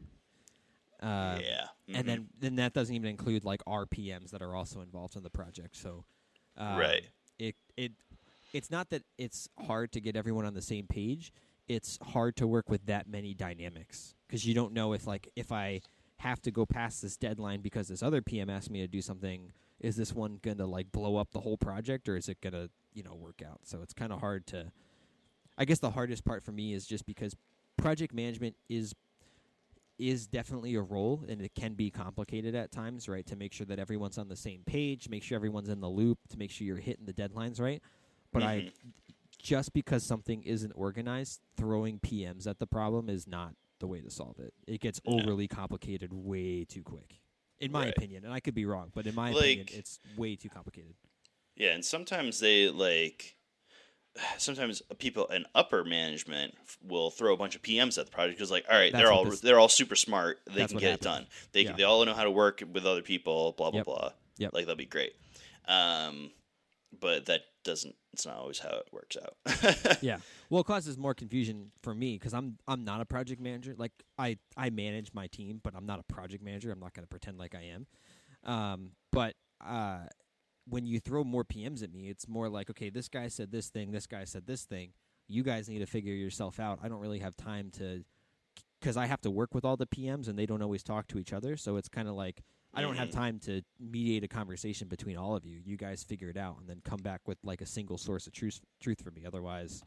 Uh, 1.01 1.39
yeah. 1.41 1.65
and 1.87 2.03
Mhm. 2.03 2.07
then 2.07 2.29
then 2.39 2.55
that 2.57 2.73
doesn't 2.73 2.93
even 2.93 3.09
include 3.09 3.43
like 3.43 3.63
RPMs 3.65 4.29
that 4.31 4.41
are 4.41 4.55
also 4.55 4.81
involved 4.81 5.15
in 5.15 5.23
the 5.23 5.29
project. 5.31 5.75
So, 5.75 6.05
um, 6.57 6.77
Right. 6.77 7.09
It 7.39 7.55
it 7.75 7.93
it's 8.53 8.69
not 8.69 8.89
that 8.91 9.03
it's 9.17 9.49
hard 9.65 9.91
to 9.93 10.01
get 10.01 10.15
everyone 10.15 10.45
on 10.45 10.53
the 10.53 10.61
same 10.61 10.85
page. 10.87 11.31
It's 11.67 11.97
hard 12.03 12.35
to 12.37 12.45
work 12.47 12.69
with 12.69 12.85
that 12.85 13.07
many 13.07 13.33
dynamics 13.33 14.13
because 14.27 14.45
you 14.45 14.53
don't 14.53 14.73
know 14.73 14.93
if 14.93 15.07
like 15.07 15.27
if 15.35 15.51
I 15.51 15.81
have 16.17 16.39
to 16.43 16.51
go 16.51 16.67
past 16.67 17.01
this 17.01 17.17
deadline 17.17 17.61
because 17.61 17.87
this 17.87 18.03
other 18.03 18.21
PM 18.21 18.49
asked 18.49 18.69
me 18.69 18.81
to 18.81 18.87
do 18.87 19.01
something. 19.01 19.53
Is 19.79 19.95
this 19.95 20.13
one 20.13 20.37
gonna 20.43 20.67
like 20.67 20.91
blow 20.91 21.15
up 21.15 21.31
the 21.31 21.39
whole 21.39 21.57
project 21.57 22.07
or 22.07 22.15
is 22.15 22.29
it 22.29 22.39
gonna 22.41 22.69
you 22.93 23.03
know 23.03 23.15
work 23.15 23.41
out? 23.45 23.59
So 23.63 23.81
it's 23.81 23.93
kind 23.93 24.11
of 24.11 24.19
hard 24.19 24.45
to. 24.47 24.71
I 25.57 25.65
guess 25.65 25.79
the 25.79 25.91
hardest 25.91 26.23
part 26.25 26.43
for 26.43 26.51
me 26.51 26.73
is 26.73 26.85
just 26.85 27.05
because 27.05 27.35
project 27.77 28.13
management 28.13 28.55
is 28.69 28.93
is 29.99 30.25
definitely 30.25 30.73
a 30.73 30.81
role 30.81 31.23
and 31.29 31.41
it 31.41 31.53
can 31.53 31.73
be 31.75 31.91
complicated 31.91 32.55
at 32.55 32.71
times, 32.71 33.07
right? 33.07 33.25
To 33.27 33.35
make 33.35 33.53
sure 33.53 33.67
that 33.67 33.77
everyone's 33.77 34.17
on 34.17 34.29
the 34.29 34.35
same 34.35 34.63
page, 34.65 35.07
make 35.09 35.21
sure 35.21 35.35
everyone's 35.35 35.69
in 35.69 35.79
the 35.79 35.89
loop, 35.89 36.17
to 36.29 36.39
make 36.39 36.49
sure 36.49 36.65
you're 36.65 36.77
hitting 36.77 37.05
the 37.05 37.13
deadlines 37.13 37.61
right. 37.61 37.83
But 38.31 38.41
I 38.41 38.55
Mhm. 38.61 38.71
just 39.37 39.73
because 39.73 40.03
something 40.03 40.41
isn't 40.43 40.71
organized, 40.71 41.41
throwing 41.55 41.99
PMs 41.99 42.47
at 42.47 42.57
the 42.57 42.65
problem 42.65 43.09
is 43.09 43.27
not 43.27 43.55
the 43.77 43.85
way 43.87 44.01
to 44.01 44.09
solve 44.09 44.39
it. 44.39 44.55
It 44.65 44.81
gets 44.81 44.99
No. 45.05 45.19
overly 45.19 45.47
complicated 45.47 46.11
way 46.13 46.65
too 46.65 46.81
quick. 46.83 47.21
In 47.59 47.71
my 47.71 47.85
Right. 47.85 47.93
opinion, 47.95 48.25
and 48.25 48.33
I 48.33 48.39
could 48.39 48.55
be 48.55 48.65
wrong, 48.65 48.89
but 48.95 49.05
in 49.05 49.13
my 49.13 49.31
Like- 49.31 49.43
opinion, 49.59 49.67
it's 49.71 49.99
way 50.17 50.35
too 50.35 50.49
complicated. 50.49 50.95
Yeah, 51.55 51.71
and 51.73 51.83
sometimes 51.85 52.39
they 52.39 52.69
like 52.69 53.35
sometimes 54.37 54.81
people 54.99 55.25
in 55.27 55.45
upper 55.55 55.83
management 55.83 56.53
will 56.83 57.11
throw 57.11 57.33
a 57.33 57.37
bunch 57.37 57.55
of 57.55 57.61
PMs 57.61 57.97
at 57.97 58.05
the 58.05 58.11
project 58.11 58.37
because 58.37 58.51
like 58.51 58.65
all 58.69 58.77
right, 58.77 58.91
That's 58.91 59.03
they're 59.03 59.11
all 59.13 59.25
this- 59.25 59.41
they're 59.41 59.59
all 59.59 59.69
super 59.69 59.95
smart. 59.95 60.39
They 60.47 60.65
can 60.65 60.77
get 60.77 60.91
happens. 60.91 60.95
it 60.95 61.01
done. 61.03 61.27
They 61.53 61.61
Yeah. 61.63 61.73
they 61.73 61.83
all 61.83 62.03
know 62.05 62.13
how 62.13 62.23
to 62.23 62.31
work 62.31 62.63
with 62.73 62.85
other 62.85 63.01
people, 63.01 63.53
blah 63.57 63.71
blah 63.71 63.79
Yep. 63.79 63.85
blah. 63.85 64.11
Yep. 64.37 64.53
Like 64.53 64.65
that'll 64.65 64.75
be 64.77 64.85
great. 64.85 65.13
Um 65.67 66.31
but 66.99 67.25
that 67.27 67.41
doesn't 67.63 67.95
it's 68.11 68.25
not 68.25 68.35
always 68.35 68.59
how 68.59 68.69
it 68.69 68.89
works 68.91 69.15
out. 69.15 69.97
yeah. 70.03 70.17
Well, 70.49 70.61
it 70.61 70.67
causes 70.67 70.97
more 70.97 71.13
confusion 71.13 71.71
for 71.81 71.93
me 71.93 72.15
because 72.17 72.33
I'm 72.33 72.57
I'm 72.67 72.83
not 72.83 72.99
a 72.99 73.05
project 73.05 73.39
manager. 73.41 73.73
Like 73.77 73.93
I 74.17 74.37
I 74.57 74.69
manage 74.71 75.13
my 75.13 75.27
team, 75.27 75.61
but 75.63 75.73
I'm 75.75 75.85
not 75.85 75.99
a 75.99 76.03
project 76.13 76.43
manager. 76.43 76.71
I'm 76.71 76.79
not 76.81 76.93
going 76.93 77.03
to 77.05 77.07
pretend 77.09 77.37
like 77.37 77.55
I 77.55 77.71
am. 77.73 77.87
Um, 78.43 78.91
but 79.13 79.35
uh, 79.65 79.99
when 80.71 80.85
you 80.85 80.99
throw 80.99 81.23
more 81.23 81.43
PMs 81.43 81.83
at 81.83 81.91
me, 81.93 82.07
it's 82.09 82.27
more 82.27 82.49
like 82.49 82.69
okay, 82.71 82.89
this 82.89 83.07
guy 83.07 83.27
said 83.27 83.51
this 83.51 83.67
thing, 83.69 83.91
this 83.91 84.07
guy 84.07 84.23
said 84.23 84.47
this 84.47 84.63
thing. 84.63 84.93
You 85.27 85.43
guys 85.43 85.69
need 85.69 85.79
to 85.79 85.85
figure 85.85 86.13
yourself 86.13 86.59
out. 86.59 86.79
I 86.81 86.87
don't 86.89 86.99
really 86.99 87.19
have 87.19 87.35
time 87.37 87.69
to 87.77 88.03
because 88.79 88.97
I 88.97 89.05
have 89.05 89.21
to 89.21 89.29
work 89.31 89.53
with 89.53 89.63
all 89.63 89.77
the 89.77 89.85
PMs 89.85 90.27
and 90.27 90.37
they 90.39 90.45
don't 90.45 90.61
always 90.61 90.81
talk 90.83 91.07
to 91.09 91.19
each 91.19 91.33
other. 91.33 91.55
So 91.57 91.77
it's 91.77 91.87
kind 91.89 92.07
of 92.07 92.15
like 92.15 92.41
I 92.73 92.81
don't 92.81 92.95
have 92.95 93.09
Mhm. 93.09 93.13
time 93.23 93.39
to 93.41 93.61
mediate 93.79 94.23
a 94.23 94.29
conversation 94.29 94.87
between 94.87 95.17
all 95.17 95.35
of 95.35 95.45
you. 95.45 95.59
You 95.63 95.75
guys 95.75 96.03
figure 96.05 96.29
it 96.29 96.37
out 96.37 96.57
and 96.59 96.69
then 96.69 96.79
come 96.85 97.01
back 97.01 97.27
with 97.27 97.37
like 97.43 97.59
a 97.61 97.65
single 97.65 97.97
source 97.97 98.27
of 98.27 98.33
truth 98.33 98.61
truth 98.79 99.01
for 99.01 99.11
me. 99.11 99.25
Otherwise, 99.25 99.83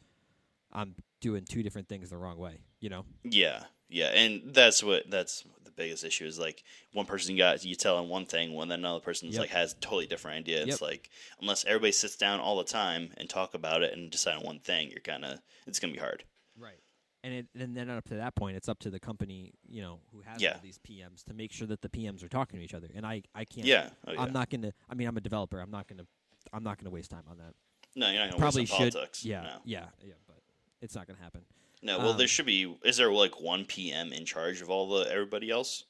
I'm 0.74 0.94
doing 1.20 1.44
two 1.44 1.62
different 1.62 1.88
things 1.88 2.10
the 2.10 2.16
wrong 2.18 2.38
way. 2.38 2.60
You 2.80 2.90
know? 2.90 3.04
Yeah, 3.22 3.64
yeah, 3.88 4.06
and 4.08 4.54
that's 4.54 4.82
what 4.82 5.08
that's 5.10 5.44
the 5.64 5.70
biggest 5.70 6.04
issue 6.04 6.24
is 6.26 6.38
like 6.38 6.62
one 6.92 7.06
person 7.06 7.36
got 7.36 7.64
you 7.64 7.74
telling 7.74 8.08
one 8.08 8.26
thing, 8.26 8.52
when 8.54 8.68
then 8.68 8.80
another 8.80 9.00
person's 9.00 9.34
Yep. 9.34 9.40
like 9.40 9.50
has 9.50 9.72
a 9.72 9.76
totally 9.76 10.06
different 10.06 10.38
idea. 10.38 10.62
It's 10.62 10.72
Yep. 10.72 10.80
like 10.82 11.10
unless 11.40 11.64
everybody 11.64 11.92
sits 11.92 12.16
down 12.16 12.40
all 12.40 12.56
the 12.58 12.64
time 12.64 13.12
and 13.16 13.28
talk 13.30 13.54
about 13.54 13.82
it 13.82 13.92
and 13.96 14.10
decide 14.10 14.36
on 14.36 14.42
one 14.44 14.58
thing, 14.60 14.90
you're 14.90 15.00
kind 15.00 15.24
of 15.24 15.40
it's 15.66 15.78
gonna 15.78 15.92
be 15.92 15.98
hard. 15.98 16.24
Right. 16.58 16.78
And 17.22 17.32
it, 17.32 17.46
and 17.58 17.74
then 17.74 17.88
up 17.88 18.04
to 18.08 18.16
that 18.16 18.34
point, 18.34 18.56
it's 18.58 18.68
up 18.68 18.78
to 18.80 18.90
the 18.90 19.00
company, 19.00 19.54
you 19.66 19.80
know, 19.80 20.00
who 20.12 20.20
has 20.20 20.42
Yeah. 20.42 20.54
all 20.56 20.60
these 20.62 20.78
PMs 20.78 21.24
to 21.24 21.32
make 21.32 21.52
sure 21.52 21.66
that 21.68 21.80
the 21.80 21.88
PMs 21.88 22.22
are 22.22 22.28
talking 22.28 22.58
to 22.58 22.64
each 22.64 22.74
other. 22.74 22.88
And 22.94 23.06
I, 23.06 23.22
I 23.34 23.46
can't. 23.46 23.66
Yeah, 23.66 23.88
oh, 24.06 24.12
yeah. 24.12 24.20
I'm 24.20 24.32
not 24.34 24.50
gonna. 24.50 24.72
I 24.90 24.94
mean, 24.94 25.08
I'm 25.08 25.16
a 25.16 25.22
developer. 25.22 25.58
I'm 25.58 25.70
not 25.70 25.88
gonna. 25.88 26.06
I'm 26.52 26.62
not 26.62 26.76
gonna 26.78 26.90
waste 26.90 27.10
time 27.10 27.24
on 27.30 27.38
that. 27.38 27.54
no, 27.96 28.10
you're 28.10 28.18
not 28.20 28.30
gonna 28.30 28.40
Probably 28.40 28.62
waste 28.62 28.72
on 28.74 28.78
should. 28.80 28.92
politics. 28.92 29.24
Yeah. 29.24 29.42
no. 29.42 29.56
Yeah. 29.64 29.86
Yeah. 30.02 30.12
But 30.26 30.36
it's 30.84 30.94
not 30.94 31.06
gonna 31.08 31.18
happen. 31.20 31.40
No, 31.82 31.98
well, 31.98 32.12
there 32.14 32.24
Um, 32.24 32.28
should 32.28 32.46
be. 32.46 32.74
Is 32.84 32.96
there 32.96 33.12
like 33.12 33.40
one 33.40 33.64
PM 33.64 34.12
in 34.12 34.24
charge 34.24 34.62
of 34.62 34.70
all 34.70 34.88
the 34.88 35.10
everybody 35.10 35.50
else? 35.50 35.84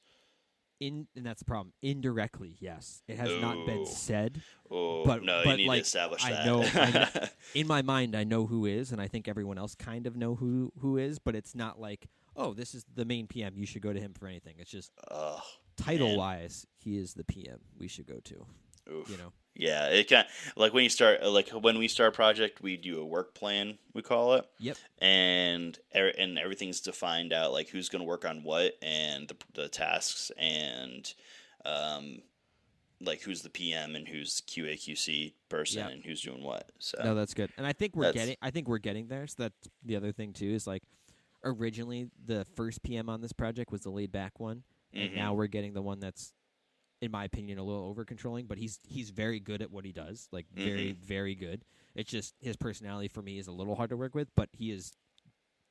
In 0.81 1.07
and 1.15 1.25
that's 1.25 1.39
the 1.39 1.45
problem. 1.45 1.73
Indirectly, 1.83 2.57
yes, 2.61 3.03
it 3.07 3.17
has 3.17 3.31
not 3.41 3.65
been 3.65 3.87
said. 3.87 4.43
Oh 4.71 5.05
but- 5.05 5.23
no, 5.23 5.43
you 5.43 5.57
need 5.57 5.69
like, 5.69 5.79
to 5.83 5.83
establish 5.87 6.25
I 6.25 6.31
that. 6.31 6.47
know- 6.47 6.63
I 6.75 6.91
know- 6.91 7.29
In 7.55 7.67
my 7.69 7.83
mind, 7.83 8.17
I 8.17 8.25
know 8.25 8.47
who 8.47 8.67
is, 8.67 8.91
and 8.91 9.01
I 9.01 9.07
think 9.07 9.29
everyone 9.29 9.57
else 9.57 9.75
kind 9.77 10.07
of 10.07 10.17
know 10.17 10.35
who 10.35 10.73
who 10.81 10.97
is. 10.97 11.19
But 11.21 11.37
it's 11.37 11.55
not 11.55 11.79
like, 11.81 12.09
oh, 12.35 12.55
this 12.55 12.75
is 12.75 12.85
the 12.93 13.05
main 13.05 13.27
PM. 13.29 13.57
You 13.57 13.67
should 13.67 13.83
go 13.83 13.93
to 13.93 14.01
him 14.01 14.15
for 14.15 14.27
anything. 14.27 14.57
It's 14.59 14.71
just 14.71 14.91
Ugh, 15.11 15.41
title 15.77 16.17
wise, 16.17 16.67
he 16.77 16.97
is 16.99 17.15
the 17.15 17.25
PM. 17.25 17.61
We 17.79 17.87
should 17.87 18.07
go 18.07 18.19
to. 18.25 18.47
oof. 18.93 19.09
You 19.11 19.17
know. 19.19 19.33
Yeah, 19.57 19.87
it 19.89 20.09
kind 20.11 20.27
like 20.57 20.73
when 20.75 20.83
you 20.85 20.91
start 20.91 21.23
like 21.25 21.51
when 21.51 21.79
we 21.79 21.87
start 21.89 22.13
a 22.13 22.17
project, 22.17 22.61
we 22.61 22.77
do 22.77 23.01
a 23.01 23.05
work 23.05 23.35
plan. 23.35 23.79
We 23.93 24.03
call 24.03 24.35
it. 24.35 24.47
Yep. 24.59 24.77
and 24.99 25.79
er- 25.95 26.13
and 26.19 26.39
everything's 26.39 26.81
defined 26.81 27.33
out 27.33 27.53
like 27.53 27.69
who's 27.69 27.89
going 27.89 28.01
to 28.03 28.09
work 28.09 28.25
on 28.25 28.43
what 28.43 28.73
and 28.83 29.29
the, 29.29 29.37
the 29.55 29.69
tasks 29.69 30.33
and 30.37 31.13
um 31.65 32.19
like 33.01 33.21
who's 33.23 33.43
the 33.43 33.51
PM 33.51 33.95
and 33.97 34.09
who's 34.09 34.41
QA 34.41 34.75
QC 34.75 35.35
person 35.49 35.81
Yeah. 35.81 35.89
and 35.89 36.05
who's 36.05 36.23
doing 36.23 36.43
what. 36.43 36.71
So 36.79 36.99
No, 37.05 37.15
that's 37.15 37.35
good. 37.35 37.51
And 37.57 37.67
I 37.67 37.73
think 37.73 37.95
we're 37.95 38.05
That's- 38.07 38.23
getting 38.25 38.37
I 38.43 38.51
think 38.51 38.67
we're 38.69 38.79
getting 38.79 39.07
there. 39.09 39.27
So 39.27 39.35
that's 39.45 39.69
the 39.85 39.95
other 39.97 40.11
thing 40.13 40.33
too 40.33 40.49
is 40.51 40.67
like 40.67 40.83
originally 41.45 42.09
the 42.27 42.45
first 42.57 42.83
PM 42.83 43.09
on 43.09 43.21
this 43.21 43.33
project 43.33 43.71
was 43.71 43.83
the 43.83 43.91
laid 43.91 44.11
back 44.11 44.41
one. 44.41 44.63
And 44.93 45.11
Mhm. 45.11 45.17
now 45.17 45.35
we're 45.35 45.47
getting 45.49 45.75
the 45.75 45.83
one 45.83 46.01
that's 46.01 46.33
in 47.05 47.11
my 47.11 47.25
opinion 47.25 47.59
a 47.59 47.63
little 47.63 47.85
over 47.87 48.05
controlling, 48.05 48.47
but 48.47 48.59
he's 48.59 48.81
he's 48.89 49.11
very 49.11 49.39
good 49.41 49.63
at 49.63 49.71
what 49.71 49.85
he 49.85 49.93
does. 49.93 50.29
Like 50.33 50.47
very, 50.55 50.93
Mm-hmm. 50.93 51.05
very 51.07 51.35
good. 51.35 51.65
It's 51.95 52.11
just 52.11 52.35
his 52.41 52.57
personality 52.57 53.09
for 53.09 53.23
me 53.23 53.39
is 53.39 53.47
a 53.47 53.53
little 53.53 53.75
hard 53.77 53.91
to 53.91 53.97
work 53.97 54.15
with, 54.15 54.29
but 54.35 54.49
he 54.53 54.73
is 54.73 54.93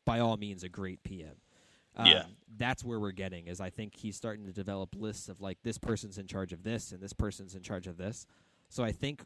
by 0.05 0.19
all 0.19 0.37
means 0.37 0.63
a 0.63 0.69
great 0.69 1.03
PM. 1.03 1.35
Um, 1.95 2.07
Yeah. 2.07 2.25
that's 2.57 2.83
where 2.83 2.99
we're 2.99 3.11
getting 3.11 3.47
is 3.47 3.59
I 3.59 3.69
think 3.69 3.95
he's 3.95 4.15
starting 4.15 4.45
to 4.45 4.53
develop 4.53 4.95
lists 4.97 5.27
of 5.29 5.41
like 5.41 5.57
this 5.63 5.77
person's 5.77 6.17
in 6.17 6.27
charge 6.27 6.53
of 6.53 6.63
this 6.63 6.91
and 6.91 7.01
this 7.01 7.13
person's 7.13 7.55
in 7.55 7.61
charge 7.61 7.87
of 7.87 7.97
this. 7.97 8.25
So 8.69 8.83
I 8.83 8.91
think 8.91 9.23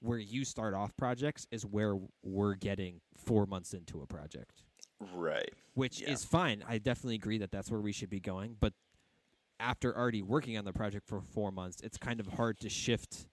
where 0.00 0.18
you 0.18 0.44
start 0.44 0.74
off 0.74 0.96
projects 0.96 1.46
is 1.50 1.64
where 1.66 1.96
we're 2.22 2.54
getting 2.54 3.00
four 3.16 3.46
months 3.46 3.74
into 3.74 4.00
a 4.02 4.06
project, 4.06 4.62
right. 5.14 5.50
which 5.74 6.00
Yeah. 6.00 6.10
is 6.10 6.24
fine. 6.24 6.64
I 6.66 6.78
definitely 6.78 7.14
agree 7.16 7.38
that 7.38 7.50
that's 7.50 7.70
where 7.70 7.80
we 7.80 7.92
should 7.92 8.10
be 8.10 8.20
going. 8.20 8.56
But 8.60 8.72
after 9.60 9.96
already 9.96 10.22
working 10.22 10.56
on 10.58 10.64
the 10.64 10.72
project 10.72 11.06
for 11.06 11.20
four 11.20 11.52
months, 11.52 11.80
it's 11.82 11.98
kind 11.98 12.18
of 12.20 12.26
hard 12.26 12.58
to 12.60 12.68
shift 12.68 13.26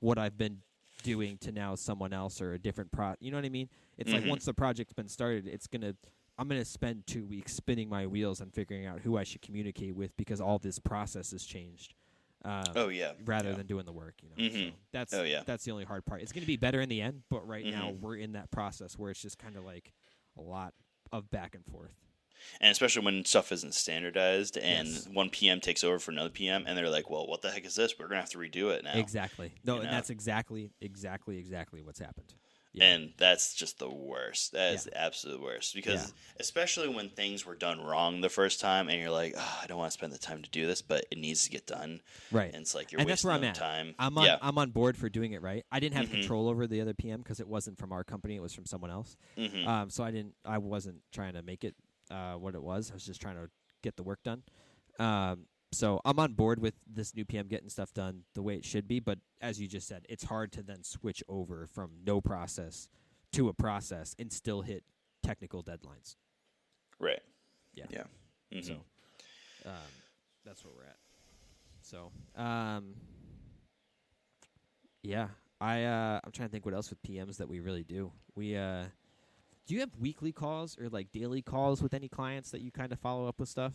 what 0.00 0.18
I've 0.18 0.36
been 0.38 0.62
doing 1.02 1.38
to 1.38 1.52
now 1.52 1.74
someone 1.74 2.12
else 2.12 2.40
or 2.40 2.54
a 2.54 2.58
different 2.58 2.90
pro. 2.90 3.14
You 3.20 3.30
know 3.30 3.36
what 3.36 3.44
I 3.44 3.50
mean? 3.50 3.68
It's 3.98 4.10
like 4.12 4.24
Mhm. 4.24 4.30
once 4.30 4.44
the 4.46 4.54
project's 4.54 4.92
been 4.92 5.08
started, 5.08 5.46
it's 5.46 5.66
gonna. 5.66 5.94
I'm 6.38 6.48
gonna 6.48 6.64
spend 6.66 7.06
two 7.06 7.24
weeks 7.24 7.54
spinning 7.54 7.88
my 7.88 8.06
wheels 8.06 8.40
and 8.42 8.52
figuring 8.52 8.84
out 8.84 9.00
who 9.00 9.16
I 9.16 9.24
should 9.24 9.40
communicate 9.40 9.94
with 9.94 10.14
because 10.18 10.38
all 10.40 10.58
this 10.58 10.78
process 10.78 11.30
has 11.30 11.44
changed. 11.44 11.94
Um, 12.44 12.64
Oh 12.76 12.88
yeah. 12.88 13.14
rather 13.24 13.50
yeah. 13.50 13.56
than 13.56 13.66
doing 13.66 13.86
the 13.86 13.92
work. 13.92 14.14
You 14.22 14.28
know, 14.28 14.36
Mhm. 14.36 14.70
so 14.70 14.76
that's 14.92 15.14
Oh, 15.14 15.22
yeah. 15.24 15.42
that's 15.46 15.64
the 15.64 15.70
only 15.72 15.84
hard 15.84 16.04
part. 16.04 16.20
It's 16.20 16.32
going 16.32 16.42
to 16.42 16.46
be 16.46 16.56
better 16.58 16.80
in 16.82 16.88
the 16.90 17.00
end, 17.00 17.22
but 17.30 17.46
right 17.48 17.64
now 17.64 17.90
Mhm. 17.90 18.00
we're 18.00 18.16
in 18.16 18.32
that 18.32 18.50
process 18.50 18.98
where 18.98 19.10
it's 19.10 19.20
just 19.22 19.38
kind 19.38 19.56
of 19.56 19.64
like 19.64 19.92
a 20.36 20.42
lot 20.42 20.74
of 21.10 21.30
back 21.30 21.54
and 21.54 21.64
forth. 21.64 21.94
And 22.60 22.70
especially 22.72 23.04
when 23.04 23.24
stuff 23.24 23.52
isn't 23.52 23.74
standardized 23.74 24.56
and 24.58 24.88
Yes. 24.88 25.08
one 25.12 25.30
PM 25.30 25.60
takes 25.60 25.82
over 25.84 25.98
for 25.98 26.10
another 26.10 26.30
PM 26.30 26.64
and 26.66 26.76
they're 26.76 26.90
like, 26.90 27.08
"Well, 27.10 27.26
what 27.26 27.42
the 27.42 27.50
heck 27.50 27.64
is 27.64 27.74
this? 27.74 27.98
We're 27.98 28.06
going 28.08 28.16
to 28.16 28.22
have 28.22 28.30
to 28.30 28.38
redo 28.38 28.70
it 28.74 28.84
now." 28.84 28.94
Exactly. 28.98 29.52
No, 29.64 29.74
You 29.74 29.80
and 29.80 29.90
know? 29.90 29.96
that's 29.96 30.10
exactly, 30.10 30.70
exactly, 30.80 31.38
exactly 31.38 31.82
what's 31.82 31.98
happened. 32.00 32.34
Yeah. 32.72 32.84
And 32.84 33.14
that's 33.16 33.54
just 33.54 33.78
the 33.78 33.88
worst. 33.88 34.52
That 34.52 34.74
is 34.74 34.84
the 34.84 34.94
absolute 35.00 35.40
worst 35.40 35.74
because 35.74 36.08
Yeah. 36.08 36.12
especially 36.40 36.88
when 36.90 37.08
things 37.08 37.46
were 37.46 37.54
done 37.54 37.80
wrong 37.80 38.20
the 38.20 38.28
first 38.28 38.60
time 38.60 38.90
and 38.90 39.00
you're 39.00 39.10
like, 39.10 39.32
oh, 39.34 39.58
I 39.62 39.66
don't 39.66 39.78
want 39.78 39.88
to 39.92 39.94
spend 39.98 40.12
the 40.12 40.18
time 40.18 40.42
to 40.42 40.50
do 40.50 40.66
this, 40.66 40.82
but 40.82 41.06
it 41.10 41.16
needs 41.16 41.42
to 41.44 41.50
get 41.50 41.66
done. 41.66 42.02
right. 42.30 42.52
And 42.52 42.60
it's 42.60 42.74
like 42.74 42.92
you're 42.92 43.00
and 43.00 43.08
that's 43.08 43.24
wasting 43.24 43.28
where 43.28 43.36
I'm 43.38 43.44
at. 43.44 43.54
time. 43.54 43.94
I'm 43.98 44.18
on 44.18 44.24
yeah. 44.26 44.36
I'm 44.42 44.58
on 44.58 44.72
board 44.72 44.98
for 44.98 45.08
doing 45.08 45.32
it 45.32 45.40
right. 45.40 45.64
I 45.72 45.80
didn't 45.80 45.94
have 45.96 46.08
Mhm. 46.08 46.20
control 46.20 46.50
over 46.50 46.66
the 46.66 46.82
other 46.82 46.92
PM 46.92 47.22
because 47.22 47.40
it 47.40 47.48
wasn't 47.48 47.78
from 47.78 47.92
our 47.92 48.04
company; 48.04 48.36
it 48.36 48.42
was 48.42 48.52
from 48.52 48.66
someone 48.66 48.90
else. 48.90 49.16
hmm 49.38 49.66
Um, 49.66 49.88
so 49.88 50.04
I 50.04 50.10
didn't. 50.10 50.34
I 50.44 50.58
wasn't 50.58 51.00
trying 51.12 51.32
to 51.32 51.42
make 51.42 51.64
it 51.64 51.74
uh, 52.10 52.34
what 52.34 52.54
it 52.54 52.62
was. 52.62 52.90
I 52.90 52.94
was 52.94 53.04
just 53.04 53.20
trying 53.20 53.36
to 53.36 53.48
get 53.82 53.96
the 53.96 54.02
work 54.02 54.22
done. 54.22 54.42
Um, 54.98 55.46
so 55.72 56.00
I'm 56.04 56.18
on 56.18 56.32
board 56.34 56.60
with 56.60 56.74
this 56.86 57.14
new 57.14 57.24
PM 57.24 57.48
getting 57.48 57.68
stuff 57.68 57.92
done 57.92 58.22
the 58.34 58.42
way 58.42 58.54
it 58.56 58.64
should 58.64 58.86
be. 58.88 59.00
But 59.00 59.18
as 59.40 59.60
you 59.60 59.66
just 59.68 59.86
said, 59.88 60.06
it's 60.08 60.24
hard 60.24 60.52
to 60.52 60.62
then 60.62 60.82
switch 60.84 61.22
over 61.28 61.66
from 61.66 61.90
no 62.06 62.20
process 62.20 62.88
to 63.32 63.48
a 63.48 63.52
process 63.52 64.14
and 64.18 64.32
still 64.32 64.62
hit 64.62 64.84
technical 65.22 65.62
deadlines. 65.62 66.16
right. 66.98 67.20
Yeah. 67.74 67.84
Yeah. 67.90 68.04
Mhm. 68.52 68.64
So 68.64 68.72
um, 69.66 69.72
that's 70.44 70.64
where 70.64 70.72
we're 70.74 70.84
at. 70.84 70.96
So 71.82 72.10
um, 72.40 72.94
yeah, 75.02 75.28
I 75.60 75.84
uh, 75.84 76.20
I'm 76.24 76.32
trying 76.32 76.48
to 76.48 76.52
think 76.52 76.64
what 76.64 76.74
else 76.74 76.90
with 76.90 77.02
PMs 77.02 77.36
that 77.36 77.48
we 77.48 77.60
really 77.60 77.84
do. 77.84 78.12
We 78.34 78.56
uh, 78.56 78.84
do 79.66 79.74
you 79.74 79.80
have 79.80 79.90
weekly 79.98 80.32
calls 80.32 80.78
or 80.78 80.88
like 80.88 81.12
daily 81.12 81.42
calls 81.42 81.82
with 81.82 81.94
any 81.94 82.08
clients 82.08 82.50
that 82.50 82.60
you 82.60 82.70
kind 82.70 82.92
of 82.92 82.98
follow 83.00 83.26
up 83.28 83.38
with 83.40 83.48
stuff? 83.48 83.72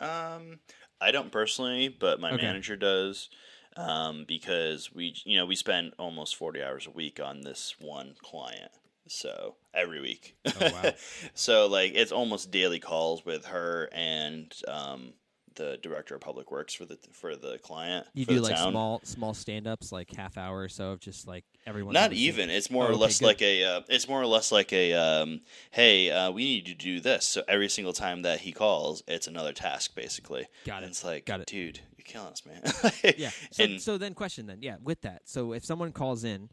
Um, 0.00 0.60
I 1.00 1.10
don't 1.10 1.32
personally, 1.32 1.88
but 1.88 2.20
my 2.20 2.32
Okay. 2.32 2.36
manager 2.42 2.76
does. 2.76 3.30
Um, 3.76 4.24
because 4.26 4.92
we, 4.92 5.14
you 5.24 5.36
know, 5.36 5.46
we 5.46 5.54
spend 5.54 5.92
almost 5.98 6.34
forty 6.34 6.62
hours 6.62 6.86
a 6.86 6.90
week 6.90 7.20
on 7.20 7.42
this 7.42 7.76
one 7.78 8.16
client, 8.22 8.72
so 9.06 9.54
every 9.72 10.00
week. 10.00 10.36
Oh, 10.56 10.66
wow. 10.66 10.94
so 11.34 11.66
like 11.68 11.92
it's 11.94 12.10
almost 12.10 12.50
daily 12.50 12.80
calls 12.80 13.24
with 13.24 13.46
her 13.46 13.88
and 13.92 14.52
um, 14.66 15.12
the 15.58 15.78
director 15.82 16.14
of 16.14 16.22
public 16.22 16.50
works 16.50 16.72
for 16.72 16.86
the 16.86 16.98
for 17.12 17.36
the 17.36 17.58
client. 17.58 18.06
You 18.14 18.24
do 18.24 18.40
like 18.40 18.56
town. 18.56 18.72
small 18.72 19.00
small 19.04 19.34
stand 19.34 19.66
ups, 19.66 19.92
like 19.92 20.10
half 20.16 20.38
hour 20.38 20.58
or 20.60 20.68
so 20.70 20.92
of 20.92 21.00
just 21.00 21.28
like 21.28 21.44
everyone. 21.66 21.92
Not 21.92 22.14
even. 22.14 22.48
It's 22.48 22.70
more 22.70 22.84
Oh, 22.84 22.88
or 22.88 22.92
okay, 22.92 23.00
less 23.02 23.20
like 23.20 23.42
a. 23.42 23.64
Uh, 23.64 23.80
it's 23.90 24.08
more 24.08 24.22
or 24.22 24.26
less 24.26 24.50
like 24.50 24.72
a. 24.72 24.94
Um, 24.94 25.42
hey, 25.72 26.10
uh, 26.10 26.30
we 26.30 26.44
need 26.44 26.64
to 26.66 26.74
do 26.74 27.00
this. 27.00 27.26
So 27.26 27.42
every 27.46 27.68
single 27.68 27.92
time 27.92 28.22
that 28.22 28.40
he 28.40 28.52
calls, 28.52 29.02
it's 29.06 29.26
another 29.26 29.52
task 29.52 29.94
basically. 29.94 30.46
Got 30.64 30.78
And 30.78 30.86
it. 30.86 30.88
it's 30.88 31.04
like, 31.04 31.26
Got 31.26 31.40
it. 31.40 31.46
dude, 31.46 31.80
you're 31.98 32.04
killing 32.04 32.28
us, 32.32 32.42
man. 32.46 32.62
Yeah. 33.18 33.30
So, 33.50 33.64
and 33.64 33.80
so 33.80 33.98
then, 33.98 34.14
question 34.14 34.46
then, 34.46 34.58
yeah, 34.62 34.76
with 34.82 35.02
that. 35.02 35.22
So 35.26 35.52
if 35.52 35.64
someone 35.64 35.92
calls 35.92 36.24
in, 36.24 36.48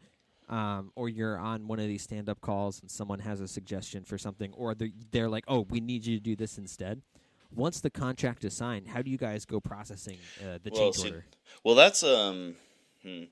um, 0.49 0.91
or 0.95 1.09
you're 1.09 1.39
on 1.39 1.67
one 1.67 1.79
of 1.79 1.87
these 1.87 2.03
stand-up 2.03 2.39
calls 2.41 2.79
and 2.81 2.91
someone 2.91 3.17
has 3.19 3.41
a 3.41 3.47
suggestion 3.47 4.03
for 4.03 4.17
something, 4.17 4.51
or 4.53 4.75
they're, 4.75 4.89
they're 5.11 5.29
like, 5.29 5.43
"Oh, 5.47 5.61
we 5.61 5.79
need 5.79 6.05
you 6.05 6.17
to 6.17 6.21
do 6.23 6.35
this 6.35 6.57
instead." 6.59 7.01
Once 7.55 7.79
the 7.81 7.89
contract 7.89 8.43
is 8.43 8.55
signed, 8.55 8.87
how 8.87 9.01
do 9.01 9.09
you 9.09 9.17
guys 9.17 9.45
go 9.45 9.59
processing 9.59 10.17
uh, 10.41 10.59
the 10.63 10.71
Well, 10.71 10.81
change 10.81 10.95
see, 10.95 11.09
order? 11.09 11.25
Well, 11.63 11.75
that's 11.75 12.03
um, 12.03 12.55
hmm, 13.01 13.23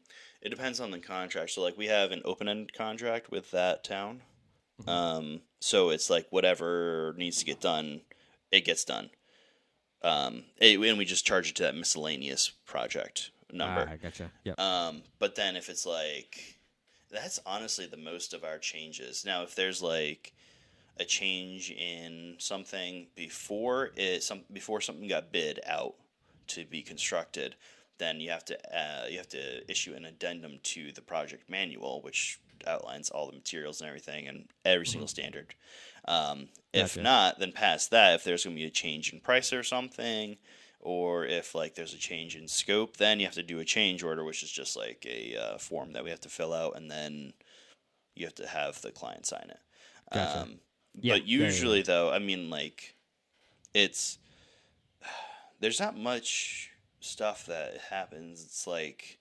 it 0.41 0.49
depends 0.49 0.79
on 0.79 0.91
the 0.91 0.99
contract. 0.99 1.51
So, 1.51 1.61
like, 1.61 1.77
we 1.77 1.87
have 1.87 2.11
an 2.11 2.21
open-ended 2.25 2.73
contract 2.73 3.31
with 3.31 3.51
that 3.51 3.83
town. 3.83 4.21
Mm-hmm. 4.81 4.89
Um, 4.89 5.41
so 5.59 5.89
it's 5.89 6.09
like 6.09 6.27
whatever 6.29 7.13
needs 7.17 7.39
to 7.39 7.45
get 7.45 7.61
done, 7.61 8.01
it 8.51 8.65
gets 8.65 8.83
done. 8.83 9.09
Um, 10.01 10.45
it- 10.57 10.79
and 10.79 10.97
we 10.97 11.05
just 11.05 11.25
charge 11.25 11.49
it 11.49 11.55
to 11.55 11.63
that 11.63 11.75
miscellaneous 11.75 12.51
project 12.65 13.31
number. 13.51 13.85
Ah, 13.87 13.93
I 13.93 13.97
gotcha. 13.97 14.31
Yep. 14.43 14.59
Um, 14.59 15.03
but 15.19 15.35
then 15.35 15.55
if 15.55 15.69
it's 15.69 15.85
like, 15.85 16.57
that's 17.11 17.39
honestly 17.45 17.85
the 17.85 17.97
most 17.97 18.33
of 18.33 18.43
our 18.43 18.57
changes. 18.57 19.23
Now, 19.25 19.43
if 19.43 19.55
there's 19.55 19.81
like 19.81 20.33
a 20.99 21.05
change 21.05 21.71
in 21.71 22.35
something 22.37 23.07
before 23.15 23.91
it 23.95 24.21
some 24.23 24.41
before 24.51 24.79
something 24.79 25.07
got 25.07 25.31
bid 25.31 25.59
out 25.65 25.95
to 26.47 26.65
be 26.65 26.81
constructed, 26.81 27.55
then 27.97 28.19
you 28.19 28.29
have 28.29 28.45
to 28.45 28.57
uh, 28.75 29.07
you 29.09 29.17
have 29.17 29.29
to 29.29 29.69
issue 29.69 29.93
an 29.93 30.05
addendum 30.05 30.59
to 30.63 30.91
the 30.91 31.01
project 31.01 31.49
manual, 31.49 32.01
which 32.01 32.39
outlines 32.67 33.09
all 33.09 33.27
the 33.27 33.33
materials 33.33 33.81
and 33.81 33.87
everything 33.87 34.27
and 34.27 34.47
every 34.63 34.85
single 34.85 35.07
standard. 35.07 35.53
Um, 36.05 36.47
if 36.73 36.95
Gotcha. 36.95 37.01
not, 37.01 37.39
then 37.39 37.51
past 37.51 37.91
that, 37.91 38.15
if 38.15 38.23
there's 38.23 38.43
going 38.43 38.55
to 38.55 38.61
be 38.61 38.67
a 38.67 38.71
change 38.71 39.11
in 39.11 39.19
price 39.19 39.53
or 39.53 39.63
something, 39.63 40.37
or 40.79 41.25
if 41.25 41.55
like 41.55 41.75
there's 41.75 41.93
a 41.93 41.97
change 41.97 42.35
in 42.35 42.47
scope, 42.47 42.97
then 42.97 43.19
you 43.19 43.25
have 43.25 43.35
to 43.35 43.43
do 43.43 43.59
a 43.59 43.65
change 43.65 44.03
order, 44.03 44.23
which 44.23 44.43
is 44.43 44.51
just 44.51 44.75
like 44.75 45.05
a 45.09 45.35
uh, 45.35 45.57
form 45.57 45.93
that 45.93 46.03
we 46.03 46.09
have 46.09 46.21
to 46.21 46.29
fill 46.29 46.53
out, 46.53 46.75
and 46.75 46.89
then 46.89 47.33
you 48.15 48.25
have 48.25 48.35
to 48.35 48.47
have 48.47 48.81
the 48.81 48.91
client 48.91 49.25
sign 49.25 49.47
it. 49.49 49.59
Gotcha. 50.13 50.41
Um, 50.41 50.59
Yeah, 50.99 51.15
but 51.15 51.25
usually, 51.25 51.81
though, 51.81 52.11
I 52.11 52.19
mean, 52.19 52.49
like, 52.49 52.95
it's 53.73 54.19
there's 55.59 55.79
not 55.79 55.97
much 55.97 56.71
stuff 56.99 57.45
that 57.47 57.79
happens. 57.89 58.43
It's 58.43 58.67
like, 58.67 59.19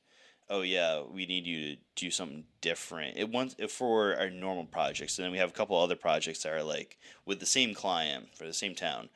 oh 0.49 0.63
yeah, 0.63 1.03
we 1.03 1.27
need 1.27 1.47
you 1.47 1.75
to 1.75 1.81
do 1.97 2.11
something 2.11 2.45
different. 2.61 3.17
It 3.17 3.31
once 3.31 3.57
for 3.69 4.17
our 4.17 4.31
normal 4.31 4.67
projects, 4.67 5.19
and 5.19 5.25
then 5.25 5.33
we 5.33 5.39
have 5.39 5.51
a 5.51 5.55
couple 5.55 5.79
other 5.79 5.97
projects 5.97 6.43
that 6.43 6.53
are 6.53 6.63
like 6.63 6.99
with 7.27 7.41
the 7.41 7.47
same 7.47 7.75
client 7.75 8.35
for 8.35 8.45
the 8.45 8.53
same 8.53 8.75
town 8.75 9.09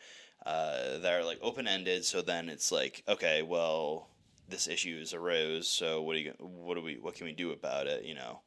uh, 0.44 0.98
that 0.98 1.12
are 1.12 1.24
like 1.24 1.38
open 1.42 1.66
ended. 1.66 2.04
So 2.04 2.22
then 2.22 2.48
it's 2.48 2.72
like, 2.72 3.02
okay, 3.08 3.42
well, 3.42 4.08
this 4.48 4.68
issue 4.68 4.98
is 5.00 5.12
arose. 5.12 5.68
So 5.68 6.02
what 6.02 6.14
do 6.14 6.20
you 6.20 6.32
what 6.38 6.74
do 6.74 6.82
we 6.82 6.98
what 6.98 7.14
can 7.14 7.26
we 7.26 7.32
do 7.32 7.52
about 7.52 7.86
it? 7.86 8.04
You 8.04 8.14
know. 8.14 8.40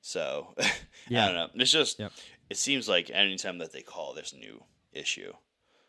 So 0.00 0.54
Yeah. 1.08 1.24
I 1.24 1.26
don't 1.28 1.36
know. 1.36 1.62
It's 1.62 1.70
just 1.70 1.98
Yep. 1.98 2.12
It 2.50 2.56
seems 2.56 2.88
like 2.88 3.10
anytime 3.12 3.58
that 3.58 3.72
they 3.72 3.82
call, 3.82 4.14
there's 4.14 4.32
a 4.32 4.38
new 4.38 4.62
issue 4.92 5.32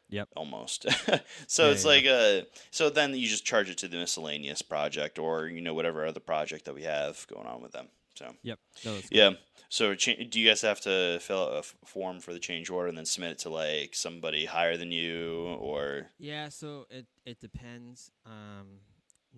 Yep. 0.09 0.29
almost. 0.37 0.85
so 1.47 1.65
Yeah, 1.65 1.71
it's 1.71 1.83
yeah. 1.83 1.89
like 1.89 2.05
uh 2.05 2.45
so 2.71 2.89
then 2.89 3.13
you 3.15 3.27
just 3.27 3.45
charge 3.45 3.69
it 3.69 3.77
to 3.79 3.87
the 3.87 3.97
miscellaneous 3.97 4.61
project 4.61 5.19
or 5.19 5.47
you 5.47 5.61
know 5.61 5.73
whatever 5.73 6.05
other 6.05 6.19
project 6.21 6.65
that 6.65 6.75
we 6.75 6.83
have 6.83 7.25
going 7.27 7.45
on 7.47 7.61
with 7.61 7.73
them. 7.73 7.87
So 8.15 8.33
Yep. 8.43 8.59
No, 8.85 8.95
that's 8.95 9.09
yeah. 9.11 9.31
So 9.69 9.95
cha- 9.95 10.13
do 10.29 10.39
you 10.39 10.47
guys 10.47 10.61
have 10.61 10.79
to 10.81 11.19
fill 11.19 11.43
out 11.43 11.53
a 11.53 11.57
f- 11.59 11.75
form 11.85 12.21
for 12.21 12.31
the 12.31 12.39
change 12.39 12.69
order 12.69 12.87
and 12.87 12.97
then 12.97 13.05
submit 13.05 13.31
it 13.31 13.39
to 13.39 13.49
like 13.49 13.95
somebody 13.95 14.45
higher 14.45 14.77
than 14.77 14.91
you 14.93 15.57
or 15.59 16.11
Yeah, 16.17 16.47
so 16.49 16.85
it 16.89 17.05
it 17.25 17.39
depends. 17.41 18.09
Um, 18.25 18.79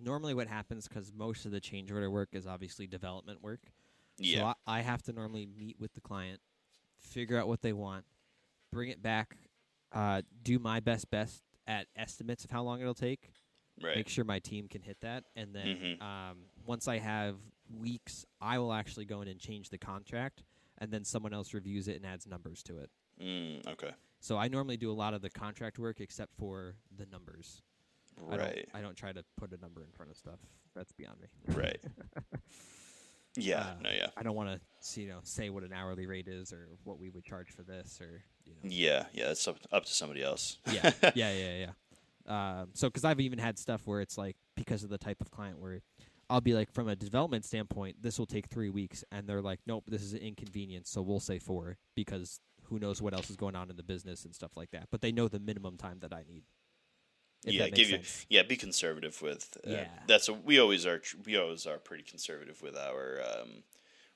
normally, 0.00 0.34
what 0.34 0.46
happens 0.46 0.86
because 0.86 1.12
most 1.12 1.46
of 1.46 1.50
the 1.50 1.60
change 1.60 1.90
order 1.90 2.10
work 2.10 2.28
is 2.32 2.46
obviously 2.46 2.86
development 2.86 3.42
work. 3.42 3.60
yeah 4.18 4.38
So 4.38 4.44
I, 4.68 4.78
I 4.78 4.80
have 4.82 5.02
to 5.02 5.12
normally 5.12 5.46
meet 5.46 5.80
with 5.80 5.94
the 5.94 6.00
client, 6.00 6.40
figure 7.00 7.38
out 7.38 7.48
what 7.48 7.62
they 7.62 7.72
want, 7.72 8.04
bring 8.72 8.88
it 8.90 9.02
back, 9.02 9.36
uh, 9.92 10.22
do 10.42 10.58
my 10.58 10.80
best 10.80 11.10
best 11.10 11.42
at 11.66 11.86
estimates 11.96 12.44
of 12.44 12.50
how 12.50 12.62
long 12.62 12.80
it'll 12.80 12.94
take, 12.94 13.32
right 13.82 13.96
make 13.96 14.08
sure 14.08 14.24
my 14.24 14.38
team 14.38 14.68
can 14.68 14.82
hit 14.82 15.00
that, 15.00 15.24
and 15.36 15.54
then 15.54 15.98
Mhm. 16.00 16.02
um, 16.02 16.38
once 16.64 16.86
I 16.88 16.98
have 16.98 17.38
weeks, 17.68 18.24
I 18.40 18.58
will 18.58 18.72
actually 18.72 19.04
go 19.04 19.20
in 19.22 19.28
and 19.28 19.38
change 19.40 19.70
the 19.70 19.78
contract, 19.78 20.42
and 20.78 20.92
then 20.92 21.04
someone 21.04 21.32
else 21.32 21.54
reviews 21.54 21.88
it 21.88 21.96
and 21.96 22.06
adds 22.06 22.26
numbers 22.26 22.62
to 22.64 22.78
it. 22.78 22.90
mm, 23.20 23.66
okay 23.66 23.92
So 24.20 24.36
I 24.36 24.48
normally 24.48 24.76
do 24.76 24.90
a 24.90 24.94
lot 24.94 25.14
of 25.14 25.22
the 25.22 25.30
contract 25.30 25.78
work 25.78 26.00
except 26.00 26.34
for 26.36 26.76
the 26.94 27.06
numbers. 27.06 27.62
I 28.18 28.36
don't, 28.36 28.40
right 28.40 28.68
I 28.74 28.80
don't 28.82 28.96
try 28.96 29.12
to 29.12 29.24
put 29.36 29.52
a 29.52 29.56
number 29.56 29.82
in 29.82 29.90
front 29.92 30.10
of 30.10 30.16
stuff. 30.16 30.40
That's 30.74 30.92
beyond 30.92 31.20
me. 31.20 31.28
right 31.54 31.80
yeah 33.36 33.60
Uh, 33.60 33.74
no 33.82 33.90
yeah 33.90 34.08
I 34.16 34.22
don't 34.22 34.34
want 34.34 34.50
to, 34.50 35.00
you 35.00 35.08
know, 35.08 35.18
say 35.22 35.50
what 35.50 35.62
an 35.62 35.72
hourly 35.72 36.06
rate 36.06 36.28
is 36.28 36.52
or 36.52 36.68
what 36.84 36.98
we 36.98 37.10
would 37.10 37.24
charge 37.24 37.50
for 37.50 37.62
this 37.62 38.00
or 38.00 38.22
you 38.46 38.52
know. 38.54 38.60
yeah 38.64 39.06
yeah 39.12 39.30
it's 39.30 39.46
up, 39.46 39.56
up 39.72 39.84
to 39.84 39.92
somebody 39.92 40.22
else 40.22 40.58
yeah, 40.72 40.90
yeah, 41.14 41.32
yeah, 41.32 41.66
yeah. 41.66 41.70
Um, 42.26 42.68
so, 42.74 42.88
because 42.88 43.04
I've 43.04 43.18
even 43.20 43.38
had 43.38 43.58
stuff 43.58 43.82
where 43.86 44.00
it's 44.00 44.16
like 44.16 44.36
because 44.54 44.84
of 44.84 44.90
the 44.90 44.98
type 44.98 45.20
of 45.20 45.30
client 45.30 45.58
where 45.58 45.80
I'll 46.28 46.40
be 46.40 46.54
like, 46.54 46.70
from 46.70 46.86
a 46.88 46.94
development 46.94 47.44
standpoint, 47.44 47.96
this 48.02 48.18
will 48.18 48.26
take 48.26 48.46
three 48.46 48.70
weeks, 48.70 49.02
and 49.10 49.26
they're 49.26 49.42
like, 49.42 49.58
nope, 49.66 49.84
this 49.88 50.02
is 50.02 50.12
an 50.12 50.20
inconvenience, 50.20 50.88
so 50.90 51.02
we'll 51.02 51.18
say 51.18 51.40
four 51.40 51.78
because 51.96 52.38
who 52.64 52.78
knows 52.78 53.02
what 53.02 53.14
else 53.14 53.30
is 53.30 53.36
going 53.36 53.56
on 53.56 53.68
in 53.68 53.76
the 53.76 53.82
business 53.82 54.24
and 54.24 54.32
stuff 54.32 54.56
like 54.56 54.70
that. 54.70 54.86
But 54.92 55.00
they 55.00 55.10
know 55.10 55.26
the 55.26 55.40
minimum 55.40 55.76
time 55.76 55.98
that 56.02 56.12
I 56.12 56.22
need. 56.28 56.44
Yeah, 57.44 57.68
give 57.68 57.90
you 57.90 58.00
yeah, 58.28 58.42
be 58.42 58.56
conservative 58.56 59.20
with. 59.22 59.56
Uh, 59.66 59.70
Yeah. 59.70 59.88
that's 60.06 60.28
a, 60.28 60.34
we 60.34 60.58
always 60.58 60.84
are. 60.86 61.00
We 61.24 61.36
always 61.36 61.66
are 61.66 61.78
pretty 61.78 62.02
conservative 62.04 62.60
with 62.62 62.76
our 62.76 63.20
um, 63.22 63.62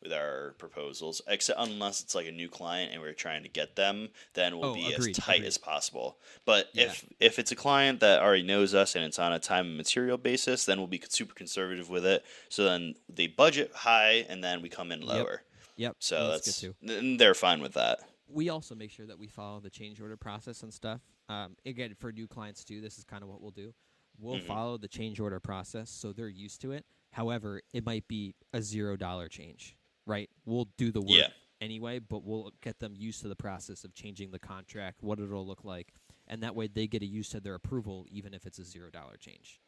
with 0.02 0.12
our 0.12 0.54
proposals, 0.58 1.22
except 1.26 1.58
unless 1.58 2.02
it's 2.02 2.14
like 2.14 2.26
a 2.26 2.30
new 2.32 2.48
client 2.50 2.92
and 2.92 3.00
we're 3.00 3.14
trying 3.14 3.42
to 3.42 3.48
get 3.48 3.74
them, 3.74 4.10
then 4.34 4.58
we'll 4.58 4.72
Oh, 4.72 4.74
be 4.74 4.92
agreed, 4.92 5.16
as 5.16 5.24
tight 5.24 5.37
agreed. 5.37 5.46
as 5.46 5.56
possible. 5.56 6.18
But 6.44 6.68
Yeah. 6.74 6.84
if 6.84 7.06
if 7.20 7.38
it's 7.38 7.50
a 7.52 7.56
client 7.56 8.00
that 8.00 8.20
already 8.20 8.42
knows 8.42 8.74
us 8.74 8.94
and 8.96 9.02
it's 9.04 9.18
on 9.18 9.32
a 9.32 9.38
time 9.38 9.68
and 9.68 9.76
material 9.78 10.18
basis, 10.18 10.66
then 10.66 10.76
we'll 10.76 10.87
be 10.88 11.02
super 11.08 11.32
conservative 11.34 11.88
with 11.88 12.04
it. 12.04 12.22
So 12.50 12.64
then 12.64 12.94
they 13.08 13.26
budget 13.28 13.72
high, 13.74 14.26
and 14.28 14.44
then 14.44 14.60
we 14.60 14.68
come 14.68 14.92
in 14.92 15.00
lower. 15.00 15.42
Yep. 15.76 15.96
So 16.00 16.18
no, 16.18 16.30
that's, 16.32 16.62
and 16.87 17.18
they're 17.18 17.32
fine 17.34 17.60
with 17.62 17.72
that. 17.72 18.00
we 18.28 18.50
also 18.50 18.74
make 18.74 18.90
sure 18.90 19.06
that 19.06 19.18
we 19.18 19.26
follow 19.28 19.60
the 19.60 19.70
change 19.70 20.00
order 20.02 20.16
process 20.18 20.62
and 20.62 20.72
stuff. 20.74 21.00
Um, 21.28 21.56
again, 21.64 21.94
for 21.94 22.12
new 22.12 22.26
clients 22.26 22.64
too, 22.64 22.80
this 22.80 22.98
is 22.98 23.04
kind 23.04 23.22
of 23.22 23.28
what 23.28 23.40
we'll 23.40 23.50
do. 23.50 23.74
We'll 24.18 24.38
Mhm. 24.38 24.46
follow 24.46 24.76
the 24.76 24.88
change 24.88 25.18
order 25.20 25.40
process, 25.40 25.90
so 25.90 26.12
they're 26.12 26.28
used 26.28 26.60
to 26.62 26.72
it. 26.72 26.87
However, 27.12 27.62
it 27.72 27.84
might 27.84 28.06
be 28.08 28.34
a 28.52 28.60
zero 28.62 28.96
dollar 28.96 29.28
change, 29.28 29.76
right? 30.06 30.30
We'll 30.44 30.66
do 30.76 30.92
the 30.92 31.00
work 31.00 31.10
Yeah. 31.10 31.32
anyway, 31.60 31.98
but 31.98 32.24
we'll 32.24 32.52
get 32.60 32.78
them 32.78 32.94
used 32.96 33.22
to 33.22 33.28
the 33.28 33.37
process 33.37 33.84
of 33.84 33.94
changing 33.94 34.30
the 34.30 34.38
contract, 34.38 35.02
what 35.02 35.18
it'll 35.18 35.46
look 35.46 35.64
like, 35.64 35.94
and 36.26 36.42
that 36.42 36.54
way 36.54 36.66
they 36.68 36.87
get 36.87 37.02
a 37.02 37.06
used 37.06 37.32
to 37.32 37.40
their 37.40 37.54
approval, 37.54 38.06
even 38.10 38.34
if 38.34 38.46
it's 38.46 38.58
a 38.58 38.64
zero 38.64 38.90
dollar 38.90 39.16
change. 39.16 39.60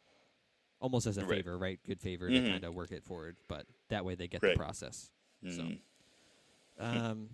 Almost 0.78 1.06
as 1.06 1.16
a 1.16 1.22
Right. 1.24 1.36
favor, 1.38 1.56
right? 1.56 1.82
Good 1.84 2.00
favor 2.00 2.28
Mhm. 2.28 2.44
to 2.44 2.50
kind 2.50 2.64
of 2.64 2.74
work 2.74 2.92
it 2.92 3.02
forward, 3.02 3.38
but 3.48 3.66
that 3.88 4.04
way 4.04 4.14
they 4.14 4.28
get 4.28 4.42
Right. 4.42 4.50
the 4.52 4.56
process. 4.58 5.10
So, 5.42 5.62
Mm. 5.62 5.80
um, 6.78 7.30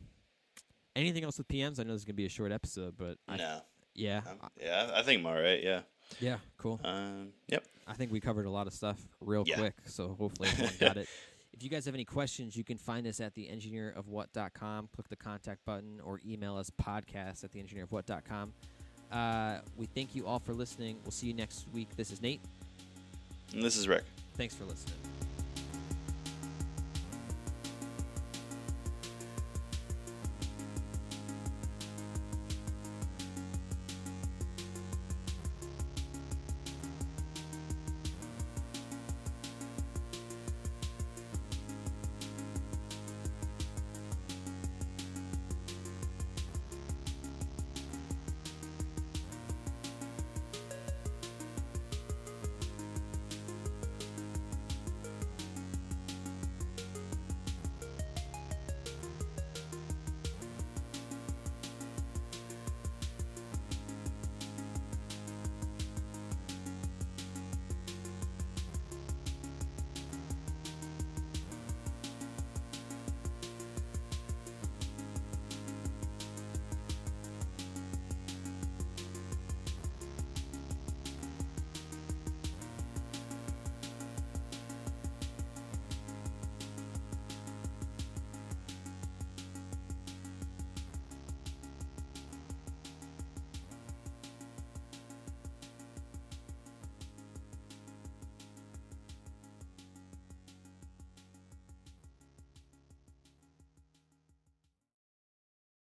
anything 0.95 1.25
else 1.25 1.39
with 1.39 1.49
PMs? 1.49 1.79
I 1.79 1.83
know 1.83 1.93
this 1.93 2.03
is 2.03 2.05
gonna 2.05 2.15
be 2.15 2.27
a 2.27 2.31
short 2.31 2.53
episode, 2.53 2.97
but 2.97 3.19
I, 3.27 3.37
no. 3.37 3.67
Yeah, 3.95 4.23
Um, 4.29 4.51
yeah, 4.61 4.91
I 4.95 5.03
think 5.03 5.21
I'm 5.21 5.27
all 5.27 5.35
right. 5.35 5.63
Yeah. 5.63 5.81
yeah, 6.21 6.37
cool. 6.59 6.81
Um, 6.85 7.33
yep. 7.49 7.65
I 7.87 7.95
think 7.95 8.13
we 8.13 8.21
covered 8.21 8.47
a 8.47 8.51
lot 8.51 8.67
of 8.67 8.73
stuff 8.73 8.99
real 9.21 9.45
Yeah. 9.47 9.57
quick, 9.59 9.75
so 9.87 10.15
hopefully 10.19 10.49
everyone 10.51 10.75
got 10.81 10.97
it. 10.97 11.09
If 11.55 11.63
you 11.63 11.69
guys 11.69 11.85
have 11.85 11.95
any 11.95 12.07
questions, 12.07 12.57
you 12.57 12.65
can 12.65 12.79
find 12.79 13.07
us 13.07 13.21
at 13.21 13.35
theengineerofwhat.com. 13.37 14.89
Click 14.95 15.09
the 15.11 15.17
contact 15.17 15.65
button 15.67 16.01
or 16.03 16.19
email 16.27 16.57
us 16.57 16.71
podcast 16.83 17.45
at 17.45 17.53
theengineerofwhat.com. 17.53 18.53
Uh, 19.13 19.59
we 19.77 19.85
thank 19.87 20.15
you 20.17 20.27
all 20.27 20.39
for 20.39 20.55
listening. 20.55 20.97
We'll 21.05 21.13
see 21.13 21.27
you 21.27 21.35
next 21.35 21.67
week. 21.75 21.89
This 21.95 22.11
is 22.11 22.23
Nate. 22.23 22.41
And 23.53 23.63
this 23.63 23.77
is 23.77 23.87
Rick. 23.87 24.05
Thanks 24.37 24.55
for 24.55 24.65
listening. 24.65 24.97